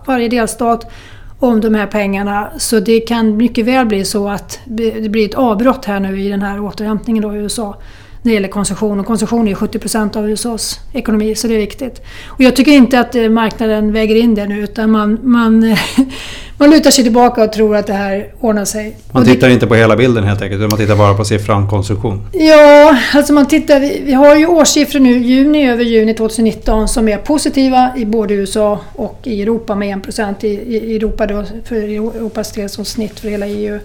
varje 0.06 0.28
delstat 0.28 0.92
om 1.38 1.60
de 1.60 1.74
här 1.74 1.86
pengarna. 1.86 2.48
Så 2.58 2.80
det 2.80 3.00
kan 3.00 3.36
mycket 3.36 3.66
väl 3.66 3.86
bli 3.86 4.04
så 4.04 4.28
att 4.28 4.60
det 4.64 5.10
blir 5.10 5.28
ett 5.28 5.34
avbrott 5.34 5.84
här 5.84 6.00
nu 6.00 6.20
i 6.20 6.28
den 6.28 6.42
här 6.42 6.60
återhämtningen 6.64 7.22
då 7.22 7.34
i 7.34 7.38
USA 7.38 7.76
när 8.22 8.30
det 8.30 8.34
gäller 8.34 8.48
konsumtion. 8.48 9.00
Och 9.00 9.06
konsumtion 9.06 9.48
är 9.48 9.54
70% 9.54 10.16
av 10.16 10.30
USAs 10.30 10.80
ekonomi, 10.92 11.34
så 11.34 11.48
det 11.48 11.54
är 11.54 11.58
viktigt. 11.58 12.02
Och 12.26 12.40
jag 12.40 12.56
tycker 12.56 12.72
inte 12.72 13.00
att 13.00 13.14
eh, 13.14 13.28
marknaden 13.28 13.92
väger 13.92 14.14
in 14.14 14.34
det 14.34 14.46
nu, 14.46 14.64
utan 14.64 14.90
man, 14.90 15.18
man, 15.22 15.76
man 16.58 16.70
lutar 16.70 16.90
sig 16.90 17.04
tillbaka 17.04 17.44
och 17.44 17.52
tror 17.52 17.76
att 17.76 17.86
det 17.86 17.92
här 17.92 18.34
ordnar 18.40 18.64
sig. 18.64 18.96
Man 19.12 19.24
tittar 19.24 19.46
det, 19.46 19.54
inte 19.54 19.66
på 19.66 19.74
hela 19.74 19.96
bilden 19.96 20.24
helt 20.24 20.42
enkelt, 20.42 20.58
utan 20.58 20.68
man 20.68 20.78
tittar 20.78 20.96
bara 20.96 21.14
på 21.14 21.24
siffran 21.24 21.68
konsumtion? 21.68 22.26
Ja, 22.32 22.98
alltså 23.14 23.32
man 23.32 23.46
tittar... 23.48 23.80
Vi, 23.80 24.02
vi 24.04 24.12
har 24.12 24.36
ju 24.36 24.46
årssiffror 24.46 25.00
nu, 25.00 25.18
juni 25.18 25.70
över 25.70 25.84
juni 25.84 26.14
2019, 26.14 26.88
som 26.88 27.08
är 27.08 27.16
positiva 27.18 27.92
i 27.96 28.04
både 28.04 28.34
USA 28.34 28.80
och 28.92 29.20
i 29.24 29.42
Europa 29.42 29.74
med 29.74 30.06
1 30.08 30.44
i, 30.44 30.48
i 30.48 30.96
Europa 30.96 31.26
då, 31.26 31.44
för 31.64 31.76
Europas 31.76 32.52
del 32.52 32.68
som 32.68 32.84
snitt 32.84 33.20
för 33.20 33.28
hela 33.28 33.46
EU. 33.46 33.78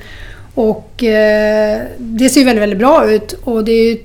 Och 0.56 1.04
eh, 1.04 1.82
det 1.98 2.30
ser 2.30 2.46
väldigt, 2.46 2.62
väldigt 2.62 2.80
bra 2.80 3.12
ut 3.12 3.34
och 3.44 3.64
det 3.64 3.72
är 3.72 3.98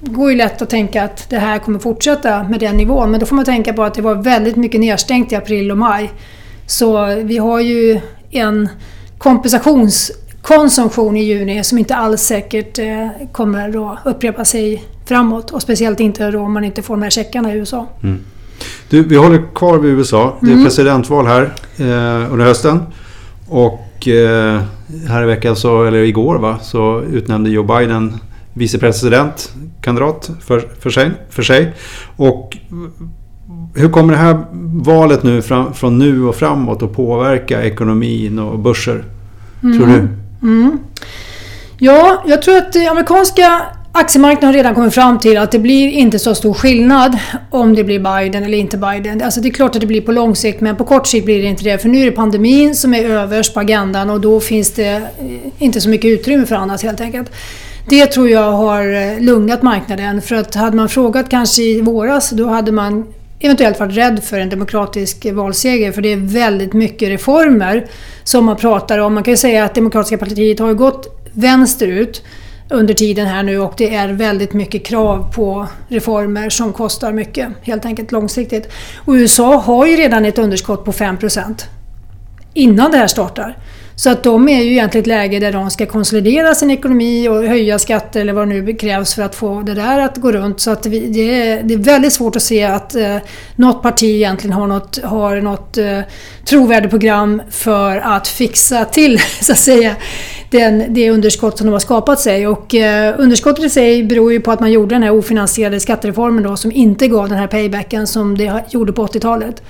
går 0.00 0.30
ju 0.30 0.36
lätt 0.36 0.62
att 0.62 0.70
tänka 0.70 1.04
att 1.04 1.30
det 1.30 1.38
här 1.38 1.58
kommer 1.58 1.78
fortsätta 1.78 2.42
med 2.42 2.60
den 2.60 2.76
nivån. 2.76 3.10
Men 3.10 3.20
då 3.20 3.26
får 3.26 3.36
man 3.36 3.44
tänka 3.44 3.72
på 3.72 3.82
att 3.82 3.94
det 3.94 4.02
var 4.02 4.14
väldigt 4.14 4.56
mycket 4.56 4.80
nedstängt 4.80 5.32
i 5.32 5.36
april 5.36 5.70
och 5.70 5.78
maj. 5.78 6.12
Så 6.66 7.14
vi 7.22 7.38
har 7.38 7.60
ju 7.60 8.00
en 8.30 8.68
kompensationskonsumtion 9.18 11.16
i 11.16 11.22
juni 11.22 11.64
som 11.64 11.78
inte 11.78 11.96
alls 11.96 12.22
säkert 12.22 12.78
eh, 12.78 13.08
kommer 13.32 13.92
att 13.92 13.98
upprepa 14.04 14.44
sig 14.44 14.84
framåt. 15.06 15.50
Och 15.50 15.62
speciellt 15.62 16.00
inte 16.00 16.30
då 16.30 16.40
om 16.40 16.52
man 16.52 16.64
inte 16.64 16.82
får 16.82 16.94
de 16.94 17.02
här 17.02 17.10
checkarna 17.10 17.54
i 17.54 17.56
USA. 17.56 17.86
Mm. 18.02 18.20
Du, 18.90 19.02
vi 19.02 19.16
håller 19.16 19.54
kvar 19.54 19.78
vid 19.78 19.92
USA. 19.92 20.36
Det 20.40 20.46
är 20.46 20.52
mm. 20.52 20.64
presidentval 20.64 21.26
här 21.26 21.42
eh, 21.76 22.32
under 22.32 22.44
hösten. 22.44 22.82
Och 23.48 24.08
eh, 24.08 24.60
här 25.08 25.22
i 25.22 25.26
veckan, 25.26 25.56
så, 25.56 25.84
eller 25.84 25.98
igår 25.98 26.38
va, 26.38 26.58
så 26.62 27.02
utnämnde 27.12 27.50
Joe 27.50 27.62
Biden 27.62 28.20
vicepresidentkandidat 28.54 30.30
för, 30.40 30.68
för, 30.80 30.90
sig, 30.90 31.10
för 31.30 31.42
sig. 31.42 31.72
Och 32.16 32.56
hur 33.74 33.88
kommer 33.88 34.12
det 34.12 34.18
här 34.18 34.44
valet 34.84 35.22
nu 35.22 35.42
fram, 35.42 35.74
från 35.74 35.98
nu 35.98 36.24
och 36.24 36.36
framåt 36.36 36.82
att 36.82 36.92
påverka 36.92 37.62
ekonomin 37.62 38.38
och 38.38 38.58
börser? 38.58 39.04
Mm. 39.62 39.78
Tror 39.78 39.86
du? 39.86 40.08
Mm. 40.42 40.78
Ja, 41.78 42.22
jag 42.26 42.42
tror 42.42 42.56
att 42.56 42.76
amerikanska 42.76 43.62
Aktiemarknaden 43.92 44.46
har 44.46 44.52
redan 44.52 44.74
kommit 44.74 44.94
fram 44.94 45.18
till 45.18 45.38
att 45.38 45.50
det 45.50 45.58
blir 45.58 45.88
inte 45.88 46.18
så 46.18 46.34
stor 46.34 46.54
skillnad 46.54 47.18
om 47.50 47.74
det 47.74 47.84
blir 47.84 47.98
Biden 47.98 48.44
eller 48.44 48.58
inte 48.58 48.78
Biden. 48.78 49.22
Alltså 49.22 49.40
det 49.40 49.48
är 49.48 49.52
klart 49.52 49.74
att 49.74 49.80
det 49.80 49.86
blir 49.86 50.00
på 50.00 50.12
lång 50.12 50.36
sikt 50.36 50.60
men 50.60 50.76
på 50.76 50.84
kort 50.84 51.06
sikt 51.06 51.24
blir 51.24 51.38
det 51.38 51.44
inte 51.44 51.64
det. 51.64 51.78
För 51.78 51.88
nu 51.88 52.00
är 52.00 52.04
det 52.04 52.12
pandemin 52.12 52.74
som 52.74 52.94
är 52.94 53.04
överst 53.04 53.54
på 53.54 53.60
agendan 53.60 54.10
och 54.10 54.20
då 54.20 54.40
finns 54.40 54.70
det 54.70 54.88
eh, 54.88 55.02
inte 55.58 55.80
så 55.80 55.88
mycket 55.88 56.08
utrymme 56.08 56.46
för 56.46 56.54
annat 56.54 56.82
helt 56.82 57.00
enkelt. 57.00 57.30
Det 57.88 58.06
tror 58.06 58.30
jag 58.30 58.52
har 58.52 58.92
eh, 58.92 59.20
lugnat 59.20 59.62
marknaden 59.62 60.22
för 60.22 60.34
att 60.34 60.54
hade 60.54 60.76
man 60.76 60.88
frågat 60.88 61.28
kanske 61.28 61.62
i 61.62 61.80
våras 61.80 62.30
då 62.30 62.48
hade 62.48 62.72
man 62.72 63.14
eventuellt 63.40 63.80
varit 63.80 63.96
rädd 63.96 64.24
för 64.24 64.40
en 64.40 64.48
demokratisk 64.48 65.26
valseger 65.32 65.92
för 65.92 66.02
det 66.02 66.12
är 66.12 66.16
väldigt 66.16 66.72
mycket 66.72 67.08
reformer 67.08 67.86
som 68.24 68.44
man 68.44 68.56
pratar 68.56 68.98
om. 68.98 69.14
Man 69.14 69.22
kan 69.22 69.32
ju 69.32 69.36
säga 69.36 69.64
att 69.64 69.74
Demokratiska 69.74 70.18
partiet 70.18 70.58
har 70.58 70.74
gått 70.74 71.28
vänsterut 71.32 72.22
under 72.70 72.94
tiden 72.94 73.26
här 73.26 73.42
nu 73.42 73.58
och 73.58 73.74
det 73.76 73.94
är 73.94 74.08
väldigt 74.08 74.52
mycket 74.52 74.86
krav 74.86 75.32
på 75.34 75.66
reformer 75.88 76.50
som 76.50 76.72
kostar 76.72 77.12
mycket 77.12 77.48
helt 77.62 77.84
enkelt 77.84 78.12
långsiktigt. 78.12 78.72
Och 79.04 79.12
USA 79.12 79.56
har 79.58 79.86
ju 79.86 79.96
redan 79.96 80.24
ett 80.24 80.38
underskott 80.38 80.84
på 80.84 80.92
5% 80.92 81.62
innan 82.54 82.90
det 82.90 82.96
här 82.96 83.06
startar. 83.06 83.56
Så 83.98 84.10
att 84.10 84.22
de 84.22 84.48
är 84.48 84.62
ju 84.62 84.70
egentligen 84.70 85.02
ett 85.02 85.06
läge 85.06 85.38
där 85.38 85.52
de 85.52 85.70
ska 85.70 85.86
konsolidera 85.86 86.54
sin 86.54 86.70
ekonomi 86.70 87.28
och 87.28 87.44
höja 87.44 87.78
skatter 87.78 88.20
eller 88.20 88.32
vad 88.32 88.48
det 88.48 88.54
nu 88.54 88.74
krävs 88.74 89.14
för 89.14 89.22
att 89.22 89.34
få 89.34 89.62
det 89.62 89.74
där 89.74 89.98
att 89.98 90.16
gå 90.16 90.32
runt. 90.32 90.60
Så 90.60 90.70
att 90.70 90.86
vi, 90.86 91.06
det, 91.06 91.20
är, 91.20 91.62
det 91.62 91.74
är 91.74 91.78
väldigt 91.78 92.12
svårt 92.12 92.36
att 92.36 92.42
se 92.42 92.64
att 92.64 92.94
eh, 92.94 93.16
något 93.56 93.82
parti 93.82 94.02
egentligen 94.02 94.52
har 94.52 94.66
något, 94.66 94.98
har 95.04 95.36
något 95.36 95.78
eh, 95.78 96.00
trovärdigt 96.44 96.90
program 96.90 97.42
för 97.50 97.96
att 97.96 98.28
fixa 98.28 98.84
till, 98.84 99.18
så 99.40 99.52
att 99.52 99.58
säga, 99.58 99.96
den, 100.50 100.94
det 100.94 101.10
underskott 101.10 101.58
som 101.58 101.66
de 101.66 101.72
har 101.72 101.80
skapat 101.80 102.20
sig. 102.20 102.46
Och 102.46 102.74
eh, 102.74 103.14
underskottet 103.18 103.64
i 103.64 103.70
sig 103.70 104.04
beror 104.04 104.32
ju 104.32 104.40
på 104.40 104.52
att 104.52 104.60
man 104.60 104.72
gjorde 104.72 104.94
den 104.94 105.02
här 105.02 105.12
ofinansierade 105.12 105.80
skattereformen 105.80 106.42
då 106.42 106.56
som 106.56 106.72
inte 106.72 107.08
gav 107.08 107.28
den 107.28 107.38
här 107.38 107.46
paybacken 107.46 108.06
som 108.06 108.38
det 108.38 108.64
gjorde 108.70 108.92
på 108.92 109.06
80-talet. 109.06 109.62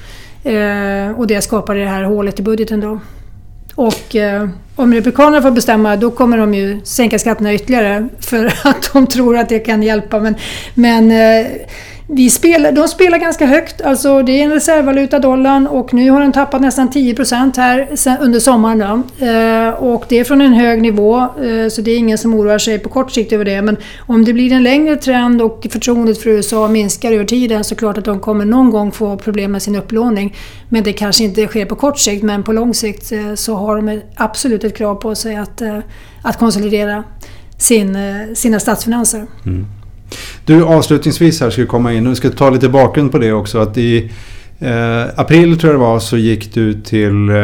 Eh, 0.45 1.19
och 1.19 1.27
det 1.27 1.43
skapade 1.43 1.81
det 1.81 1.89
här 1.89 2.03
hålet 2.03 2.39
i 2.39 2.43
budgeten 2.43 2.81
då. 2.81 3.01
Och 3.79 4.17
eh, 4.17 4.49
om 4.77 4.95
Republikanerna 4.95 5.43
får 5.43 5.51
bestämma 5.51 5.97
då 5.97 6.11
kommer 6.11 6.39
de 6.39 6.55
ju 6.55 6.81
sänka 6.85 7.19
skatterna 7.19 7.55
ytterligare 7.55 8.09
för 8.21 8.47
att 8.65 8.91
de 8.93 9.07
tror 9.07 9.37
att 9.37 9.49
det 9.49 9.59
kan 9.59 9.83
hjälpa. 9.83 10.21
Men, 10.21 10.35
men 10.75 11.11
eh, 11.11 11.47
vi 12.11 12.31
spelar, 12.31 12.73
de 12.73 12.89
spelar 12.89 13.19
ganska 13.19 13.47
högt, 13.47 13.81
alltså 13.81 14.23
det 14.23 14.33
är 14.33 14.45
en 14.45 14.53
reservvaluta 14.53 15.19
dollarn 15.19 15.67
och 15.67 15.95
nu 15.95 16.11
har 16.11 16.21
den 16.21 16.33
tappat 16.33 16.61
nästan 16.61 16.91
10% 16.91 17.57
här 17.57 17.89
under 18.21 18.41
sommaren. 18.41 18.79
Då. 18.79 19.27
Eh, 19.27 19.69
och 19.69 20.05
det 20.09 20.19
är 20.19 20.25
från 20.25 20.41
en 20.41 20.53
hög 20.53 20.83
nivå 20.83 21.21
eh, 21.21 21.69
så 21.71 21.83
det 21.83 21.91
är 21.91 21.99
ingen 21.99 22.19
som 22.19 22.35
oroar 22.35 22.59
sig 22.59 22.79
på 22.79 22.89
kort 22.89 23.13
sikt 23.13 23.33
över 23.33 23.45
det. 23.45 23.63
Men 23.63 23.77
om 24.07 24.25
det 24.25 24.33
blir 24.33 24.53
en 24.53 24.63
längre 24.63 24.97
trend 24.97 25.43
och 25.43 25.67
förtroendet 25.71 26.23
för 26.23 26.31
USA 26.31 26.69
minskar 26.69 27.13
över 27.13 27.25
tiden 27.25 27.65
så 27.65 27.73
är 27.73 27.77
det 27.77 27.79
klart 27.79 27.99
att 27.99 28.05
de 28.05 28.21
kommer 28.21 28.45
någon 28.45 28.71
gång 28.71 28.93
få 28.93 29.17
problem 29.17 29.53
med 29.53 29.63
sin 29.63 29.77
upplåning. 29.77 30.37
Men 30.69 30.83
det 30.83 30.93
kanske 30.93 31.25
inte 31.25 31.47
sker 31.47 31.67
på 31.67 31.77
kort 31.77 31.99
sikt 31.99 32.23
men 32.23 32.43
på 32.43 32.53
lång 32.53 32.75
sikt 32.75 33.13
eh, 33.13 33.35
så 33.35 33.55
har 33.55 33.77
de 33.77 34.01
absolut 34.17 34.65
ett 34.65 34.77
krav 34.77 34.95
på 34.95 35.15
sig 35.15 35.37
att, 35.37 35.61
eh, 35.61 35.79
att 36.23 36.39
konsolidera 36.39 37.05
sin, 37.59 37.97
eh, 37.97 38.35
sina 38.35 38.61
statsfinanser. 38.61 39.27
Mm. 39.47 39.67
Du, 40.49 40.65
avslutningsvis 40.65 41.41
här 41.41 41.51
ska 41.51 41.67
komma 41.67 41.93
in 41.93 42.07
och 42.07 42.13
vi 42.13 42.17
ska 42.17 42.31
ta 42.31 42.51
lite 42.51 42.69
bakgrund 42.69 43.13
på 43.13 43.19
det 43.19 43.33
också. 43.33 43.59
Att 43.59 43.79
i 43.79 44.11
eh, 44.59 45.03
april 45.17 45.59
tror 45.59 45.73
jag 45.73 45.81
det 45.81 45.85
var 45.87 45.99
så 45.99 46.17
gick 46.17 46.55
du 46.55 46.75
till 46.75 47.29
eh, 47.29 47.35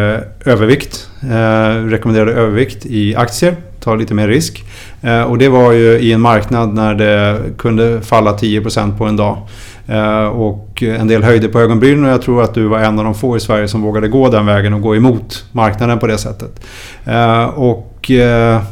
övervikt. 0.45 1.09
Eh, 1.23 1.85
rekommenderade 1.85 2.33
övervikt 2.33 2.87
i 2.87 3.17
aktier. 3.17 3.57
Ta 3.81 3.95
lite 3.95 4.15
mer 4.15 4.29
risk. 4.29 4.65
Eh, 5.03 5.23
och 5.23 5.39
det 5.39 5.49
var 5.49 5.73
ju 5.73 5.99
i 5.99 6.13
en 6.13 6.21
marknad 6.21 6.75
när 6.75 6.95
det 6.95 7.41
kunde 7.59 8.01
falla 8.01 8.37
10% 8.37 8.99
på 8.99 9.05
en 9.05 9.17
dag. 9.17 9.39
Eh, 9.87 10.27
och 10.27 10.83
en 10.83 11.09
del 11.09 11.23
höjde 11.23 11.49
på 11.49 11.61
ögonbrynen 11.61 12.05
och 12.05 12.11
jag 12.11 12.23
tror 12.23 12.43
att 12.43 12.55
du 12.55 12.69
var 12.69 12.79
en 12.79 12.99
av 12.99 13.05
de 13.05 13.15
få 13.15 13.37
i 13.37 13.41
Sverige 13.41 13.69
som 13.69 13.83
vågade 13.83 14.09
gå 14.09 14.29
den 14.29 14.47
vägen 14.47 14.75
och 14.75 14.81
gå 14.81 14.97
emot 14.97 15.45
marknaden 15.53 15.99
på 15.99 16.07
det 16.07 16.19
sättet. 16.19 16.61
Eh, 17.05 17.45
och 17.45 18.11
eh, 18.11 18.63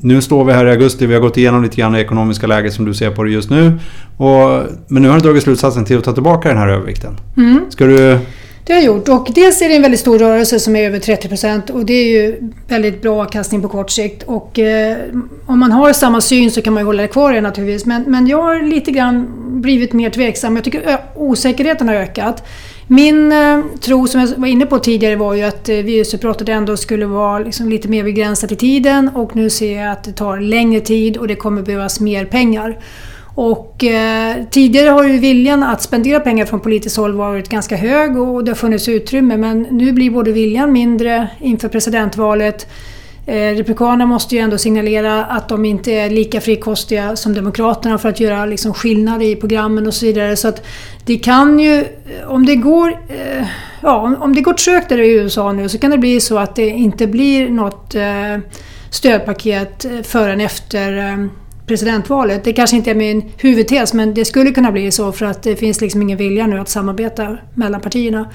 nu 0.00 0.22
står 0.22 0.44
vi 0.44 0.52
här 0.52 0.66
i 0.66 0.70
augusti, 0.70 1.06
vi 1.06 1.14
har 1.14 1.20
gått 1.20 1.36
igenom 1.36 1.62
lite 1.62 1.76
grann 1.76 1.92
det 1.92 2.00
ekonomiska 2.00 2.46
läget 2.46 2.72
som 2.72 2.84
du 2.84 2.94
ser 2.94 3.10
på 3.10 3.22
det 3.22 3.30
just 3.30 3.50
nu. 3.50 3.78
Och, 4.16 4.62
men 4.88 5.02
nu 5.02 5.08
har 5.08 5.14
du 5.14 5.20
dragit 5.20 5.42
slutsatsen 5.42 5.84
till 5.84 5.98
att 5.98 6.04
ta 6.04 6.12
tillbaka 6.12 6.48
den 6.48 6.58
här 6.58 6.68
övervikten. 6.68 7.16
Mm. 7.36 7.64
Ska 7.70 7.84
du... 7.86 8.18
Det 8.64 8.72
har 8.72 8.80
jag 8.80 8.84
gjort 8.84 9.08
och 9.08 9.28
dels 9.34 9.62
är 9.62 9.68
det 9.68 9.76
en 9.76 9.82
väldigt 9.82 10.00
stor 10.00 10.18
rörelse 10.18 10.60
som 10.60 10.76
är 10.76 10.86
över 10.86 10.98
30% 10.98 11.70
och 11.70 11.86
det 11.86 11.92
är 11.92 12.08
ju 12.08 12.50
väldigt 12.68 13.02
bra 13.02 13.22
avkastning 13.22 13.62
på 13.62 13.68
kort 13.68 13.90
sikt. 13.90 14.22
Och 14.22 14.58
eh, 14.58 14.96
om 15.46 15.58
man 15.58 15.72
har 15.72 15.92
samma 15.92 16.20
syn 16.20 16.50
så 16.50 16.62
kan 16.62 16.72
man 16.72 16.80
ju 16.80 16.86
hålla 16.86 17.02
det 17.02 17.08
kvar 17.08 17.32
i 17.32 17.34
det 17.34 17.40
naturligtvis. 17.40 17.86
Men, 17.86 18.02
men 18.06 18.26
jag 18.26 18.42
har 18.42 18.62
lite 18.62 18.90
grann 18.90 19.26
blivit 19.60 19.92
mer 19.92 20.10
tveksam. 20.10 20.56
Jag 20.56 20.64
tycker 20.64 20.98
osäkerheten 21.14 21.88
har 21.88 21.94
ökat. 21.94 22.46
Min 22.88 23.32
eh, 23.32 23.64
tro 23.80 24.06
som 24.06 24.20
jag 24.20 24.28
var 24.28 24.48
inne 24.48 24.66
på 24.66 24.78
tidigare 24.78 25.16
var 25.16 25.34
ju 25.34 25.42
att 25.42 25.68
eh, 25.68 25.76
virusutbrottet 25.76 26.48
ändå 26.48 26.76
skulle 26.76 27.06
vara 27.06 27.38
liksom 27.38 27.68
lite 27.68 27.88
mer 27.88 28.04
begränsat 28.04 28.52
i 28.52 28.56
tiden 28.56 29.08
och 29.08 29.36
nu 29.36 29.50
ser 29.50 29.80
jag 29.82 29.92
att 29.92 30.04
det 30.04 30.12
tar 30.12 30.40
längre 30.40 30.80
tid 30.80 31.16
och 31.16 31.28
det 31.28 31.36
kommer 31.36 31.62
behövas 31.62 32.00
mer 32.00 32.24
pengar. 32.24 32.78
Och 33.34 33.84
eh, 33.84 34.36
tidigare 34.50 34.88
har 34.88 35.04
ju 35.04 35.18
viljan 35.18 35.62
att 35.62 35.82
spendera 35.82 36.20
pengar 36.20 36.44
från 36.44 36.60
politiskt 36.60 36.96
håll 36.96 37.12
varit 37.12 37.48
ganska 37.48 37.76
hög 37.76 38.18
och 38.18 38.44
det 38.44 38.50
har 38.50 38.56
funnits 38.56 38.88
utrymme 38.88 39.36
men 39.36 39.62
nu 39.62 39.92
blir 39.92 40.10
både 40.10 40.32
viljan 40.32 40.72
mindre 40.72 41.28
inför 41.40 41.68
presidentvalet 41.68 42.66
Eh, 43.26 43.54
Republikanerna 43.54 44.06
måste 44.06 44.34
ju 44.34 44.40
ändå 44.40 44.58
signalera 44.58 45.24
att 45.24 45.48
de 45.48 45.64
inte 45.64 45.92
är 45.92 46.10
lika 46.10 46.40
frikostiga 46.40 47.16
som 47.16 47.34
Demokraterna 47.34 47.98
för 47.98 48.08
att 48.08 48.20
göra 48.20 48.46
liksom 48.46 48.74
skillnad 48.74 49.22
i 49.22 49.36
programmen 49.36 49.86
och 49.86 49.94
så 49.94 50.06
vidare. 50.06 50.36
Så 50.36 50.48
att 50.48 50.66
det 51.04 51.18
kan 51.18 51.58
ju, 51.58 51.84
om 52.26 52.46
det 52.46 52.56
går, 52.56 52.88
eh, 53.08 53.46
ja, 53.82 54.16
om 54.20 54.34
det 54.34 54.40
går 54.40 54.52
trögt 54.52 54.88
där 54.88 54.98
i 54.98 55.10
USA 55.10 55.52
nu 55.52 55.68
så 55.68 55.78
kan 55.78 55.90
det 55.90 55.98
bli 55.98 56.20
så 56.20 56.38
att 56.38 56.56
det 56.56 56.68
inte 56.68 57.06
blir 57.06 57.48
något 57.48 57.94
eh, 57.94 58.38
stödpaket 58.90 59.86
förrän 60.02 60.40
efter 60.40 61.28
presidentvalet. 61.66 62.44
Det 62.44 62.52
kanske 62.52 62.76
inte 62.76 62.90
är 62.90 62.94
min 62.94 63.32
huvudtes 63.38 63.92
men 63.92 64.14
det 64.14 64.24
skulle 64.24 64.50
kunna 64.50 64.72
bli 64.72 64.90
så 64.90 65.12
för 65.12 65.26
att 65.26 65.42
det 65.42 65.56
finns 65.56 65.80
liksom 65.80 66.02
ingen 66.02 66.18
vilja 66.18 66.46
nu 66.46 66.58
att 66.58 66.68
samarbeta 66.68 67.36
mellan 67.54 67.80
partierna. 67.80 68.28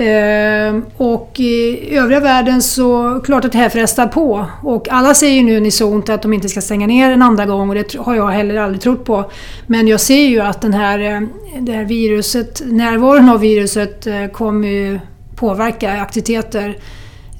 Ehm, 0.00 0.84
och 0.96 1.40
i 1.40 1.96
övriga 1.96 2.20
världen 2.20 2.62
så 2.62 3.20
klart 3.24 3.44
att 3.44 3.52
det 3.52 3.58
här 3.58 3.68
frestar 3.68 4.06
på. 4.06 4.46
Och 4.62 4.88
alla 4.90 5.14
säger 5.14 5.34
ju 5.34 5.42
nu 5.42 5.56
unisont 5.56 6.08
att 6.08 6.22
de 6.22 6.32
inte 6.32 6.48
ska 6.48 6.60
stänga 6.60 6.86
ner 6.86 7.10
en 7.10 7.22
andra 7.22 7.46
gång 7.46 7.68
och 7.68 7.74
det 7.74 7.94
har 7.94 8.14
jag 8.14 8.28
heller 8.28 8.56
aldrig 8.56 8.80
trott 8.80 9.04
på. 9.04 9.30
Men 9.66 9.88
jag 9.88 10.00
ser 10.00 10.28
ju 10.28 10.40
att 10.40 10.62
den 10.62 10.74
här, 10.74 10.98
eh, 10.98 11.20
det 11.60 11.72
här 11.72 11.84
viruset, 11.84 12.62
närvaron 12.64 13.28
av 13.28 13.40
viruset 13.40 14.06
eh, 14.06 14.26
kommer 14.26 14.68
ju 14.68 15.00
påverka 15.36 16.00
aktiviteter 16.00 16.78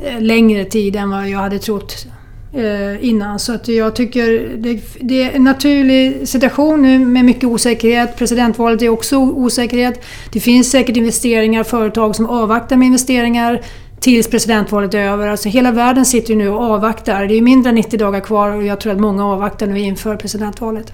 eh, 0.05 0.21
längre 0.21 0.65
tid 0.65 0.97
än 0.97 1.11
vad 1.11 1.29
jag 1.29 1.39
hade 1.39 1.59
trott 1.59 2.07
Eh, 2.53 3.05
innan. 3.05 3.39
Så 3.39 3.53
att 3.53 3.69
jag 3.69 3.97
tycker 3.97 4.57
det, 4.57 4.81
det, 5.01 5.23
är 5.23 5.33
en 5.33 5.45
naturlig 5.45 6.29
situation 6.29 6.83
nu 6.83 6.99
med 6.99 7.25
mycket 7.25 7.45
osäkerhet. 7.45 8.17
Presidentvalet 8.17 8.83
är 8.83 8.89
också 8.89 9.17
osäkerhet. 9.17 10.05
Det 10.33 10.41
finns 10.41 10.71
säkert 10.71 10.97
investeringar, 10.97 11.65
företag 11.65 12.17
som 12.17 12.27
avvaktar 12.27 12.77
med 12.77 12.87
investeringar 12.87 13.61
tills 14.01 14.29
presidentvalet 14.29 14.95
är 14.95 14.99
över. 14.99 15.29
Alltså 15.29 15.49
hela 15.49 15.73
världen 15.73 16.05
sitter 16.05 16.31
ju 16.31 16.37
nu 16.37 16.49
och 16.49 16.63
avvaktar. 16.63 17.27
Det 17.27 17.35
är 17.35 17.43
mindre 17.43 17.69
än 17.69 17.75
90 17.75 17.99
dagar 17.99 18.21
kvar 18.21 18.51
och 18.51 18.63
jag 18.63 18.81
tror 18.81 18.93
att 18.93 19.01
många 19.01 19.27
avvaktar 19.27 19.67
nu 19.67 19.81
inför 19.81 20.17
presidentvalet. 20.17 20.93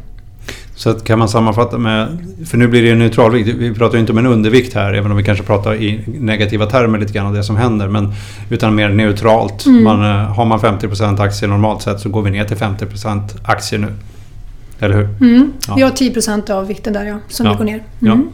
Så 0.77 0.91
att 0.91 1.05
kan 1.05 1.19
man 1.19 1.29
sammanfatta 1.29 1.79
med, 1.79 2.19
för 2.47 2.59
nu 2.59 2.69
blir 2.69 2.83
det 2.83 2.89
ju 2.89 2.95
neutralvikt, 2.95 3.49
vi 3.49 3.75
pratar 3.75 3.95
ju 3.95 4.01
inte 4.01 4.13
om 4.13 4.19
en 4.19 4.27
undervikt 4.27 4.75
här 4.75 4.93
även 4.93 5.11
om 5.11 5.17
vi 5.17 5.25
kanske 5.25 5.45
pratar 5.45 5.75
i 5.75 6.01
negativa 6.07 6.67
termer 6.67 6.99
lite 6.99 7.13
grann 7.13 7.27
om 7.27 7.35
det 7.35 7.45
som 7.45 7.57
händer. 7.57 7.89
Men, 7.89 8.13
utan 8.51 8.75
mer 8.75 8.89
neutralt. 8.89 9.67
Mm. 9.67 9.85
Man, 9.85 10.01
eh, 10.01 10.35
har 10.35 10.45
man 10.45 10.61
50% 10.61 11.21
aktier 11.21 11.49
normalt 11.49 11.83
sett 11.83 12.01
så 12.01 12.09
går 12.09 12.23
vi 12.23 12.31
ner 12.31 12.45
till 12.45 12.57
50% 12.57 13.23
aktier 13.45 13.81
nu. 13.81 13.89
Eller 14.81 14.95
hur? 14.95 15.09
Mm. 15.21 15.53
Ja. 15.69 15.75
Vi 15.75 15.83
har 15.83 15.91
10% 15.91 16.51
av 16.51 16.67
vikten 16.67 16.93
där 16.93 17.05
ja, 17.05 17.19
som 17.29 17.47
ja. 17.47 17.55
går 17.55 17.65
ner. 17.65 17.83
Mm. 18.03 18.29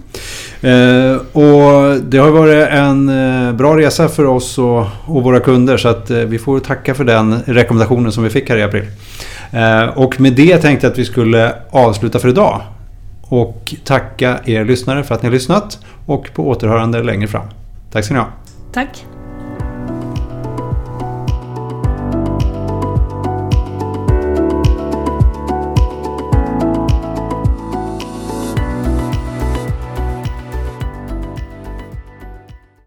Ja. 0.61 0.69
Eh, 0.69 1.17
och 1.17 2.01
det 2.01 2.19
har 2.19 2.31
varit 2.31 2.69
en 2.69 3.09
eh, 3.09 3.53
bra 3.53 3.79
resa 3.79 4.09
för 4.09 4.25
oss 4.25 4.59
och, 4.59 4.87
och 5.05 5.23
våra 5.23 5.41
kunder 5.41 5.77
så 5.77 5.89
att 5.89 6.11
eh, 6.11 6.19
vi 6.19 6.39
får 6.39 6.61
tacka 6.61 6.95
för 6.95 7.05
den 7.05 7.43
rekommendationen 7.47 8.13
som 8.13 8.25
vi 8.25 8.31
fick 8.31 8.51
här 8.51 8.57
i 8.57 8.63
april. 8.63 8.85
Eh, 9.53 9.85
och 9.85 10.21
med 10.21 10.33
det 10.33 10.59
tänkte 10.59 10.87
jag 10.87 10.93
att 10.93 10.99
vi 10.99 11.05
skulle 11.05 11.55
avsluta 11.71 12.19
för 12.19 12.29
idag. 12.29 12.61
Och 13.23 13.75
tacka 13.85 14.41
er 14.45 14.65
lyssnare 14.65 15.05
för 15.05 15.15
att 15.15 15.23
ni 15.23 15.27
har 15.27 15.33
lyssnat 15.33 15.79
och 16.07 16.35
på 16.35 16.49
återhörande 16.49 17.03
längre 17.03 17.29
fram. 17.29 17.47
Tack 17.93 18.05
ska 18.05 18.15
ni 18.15 18.21
ha. 18.21 18.29
Tack. 18.73 19.05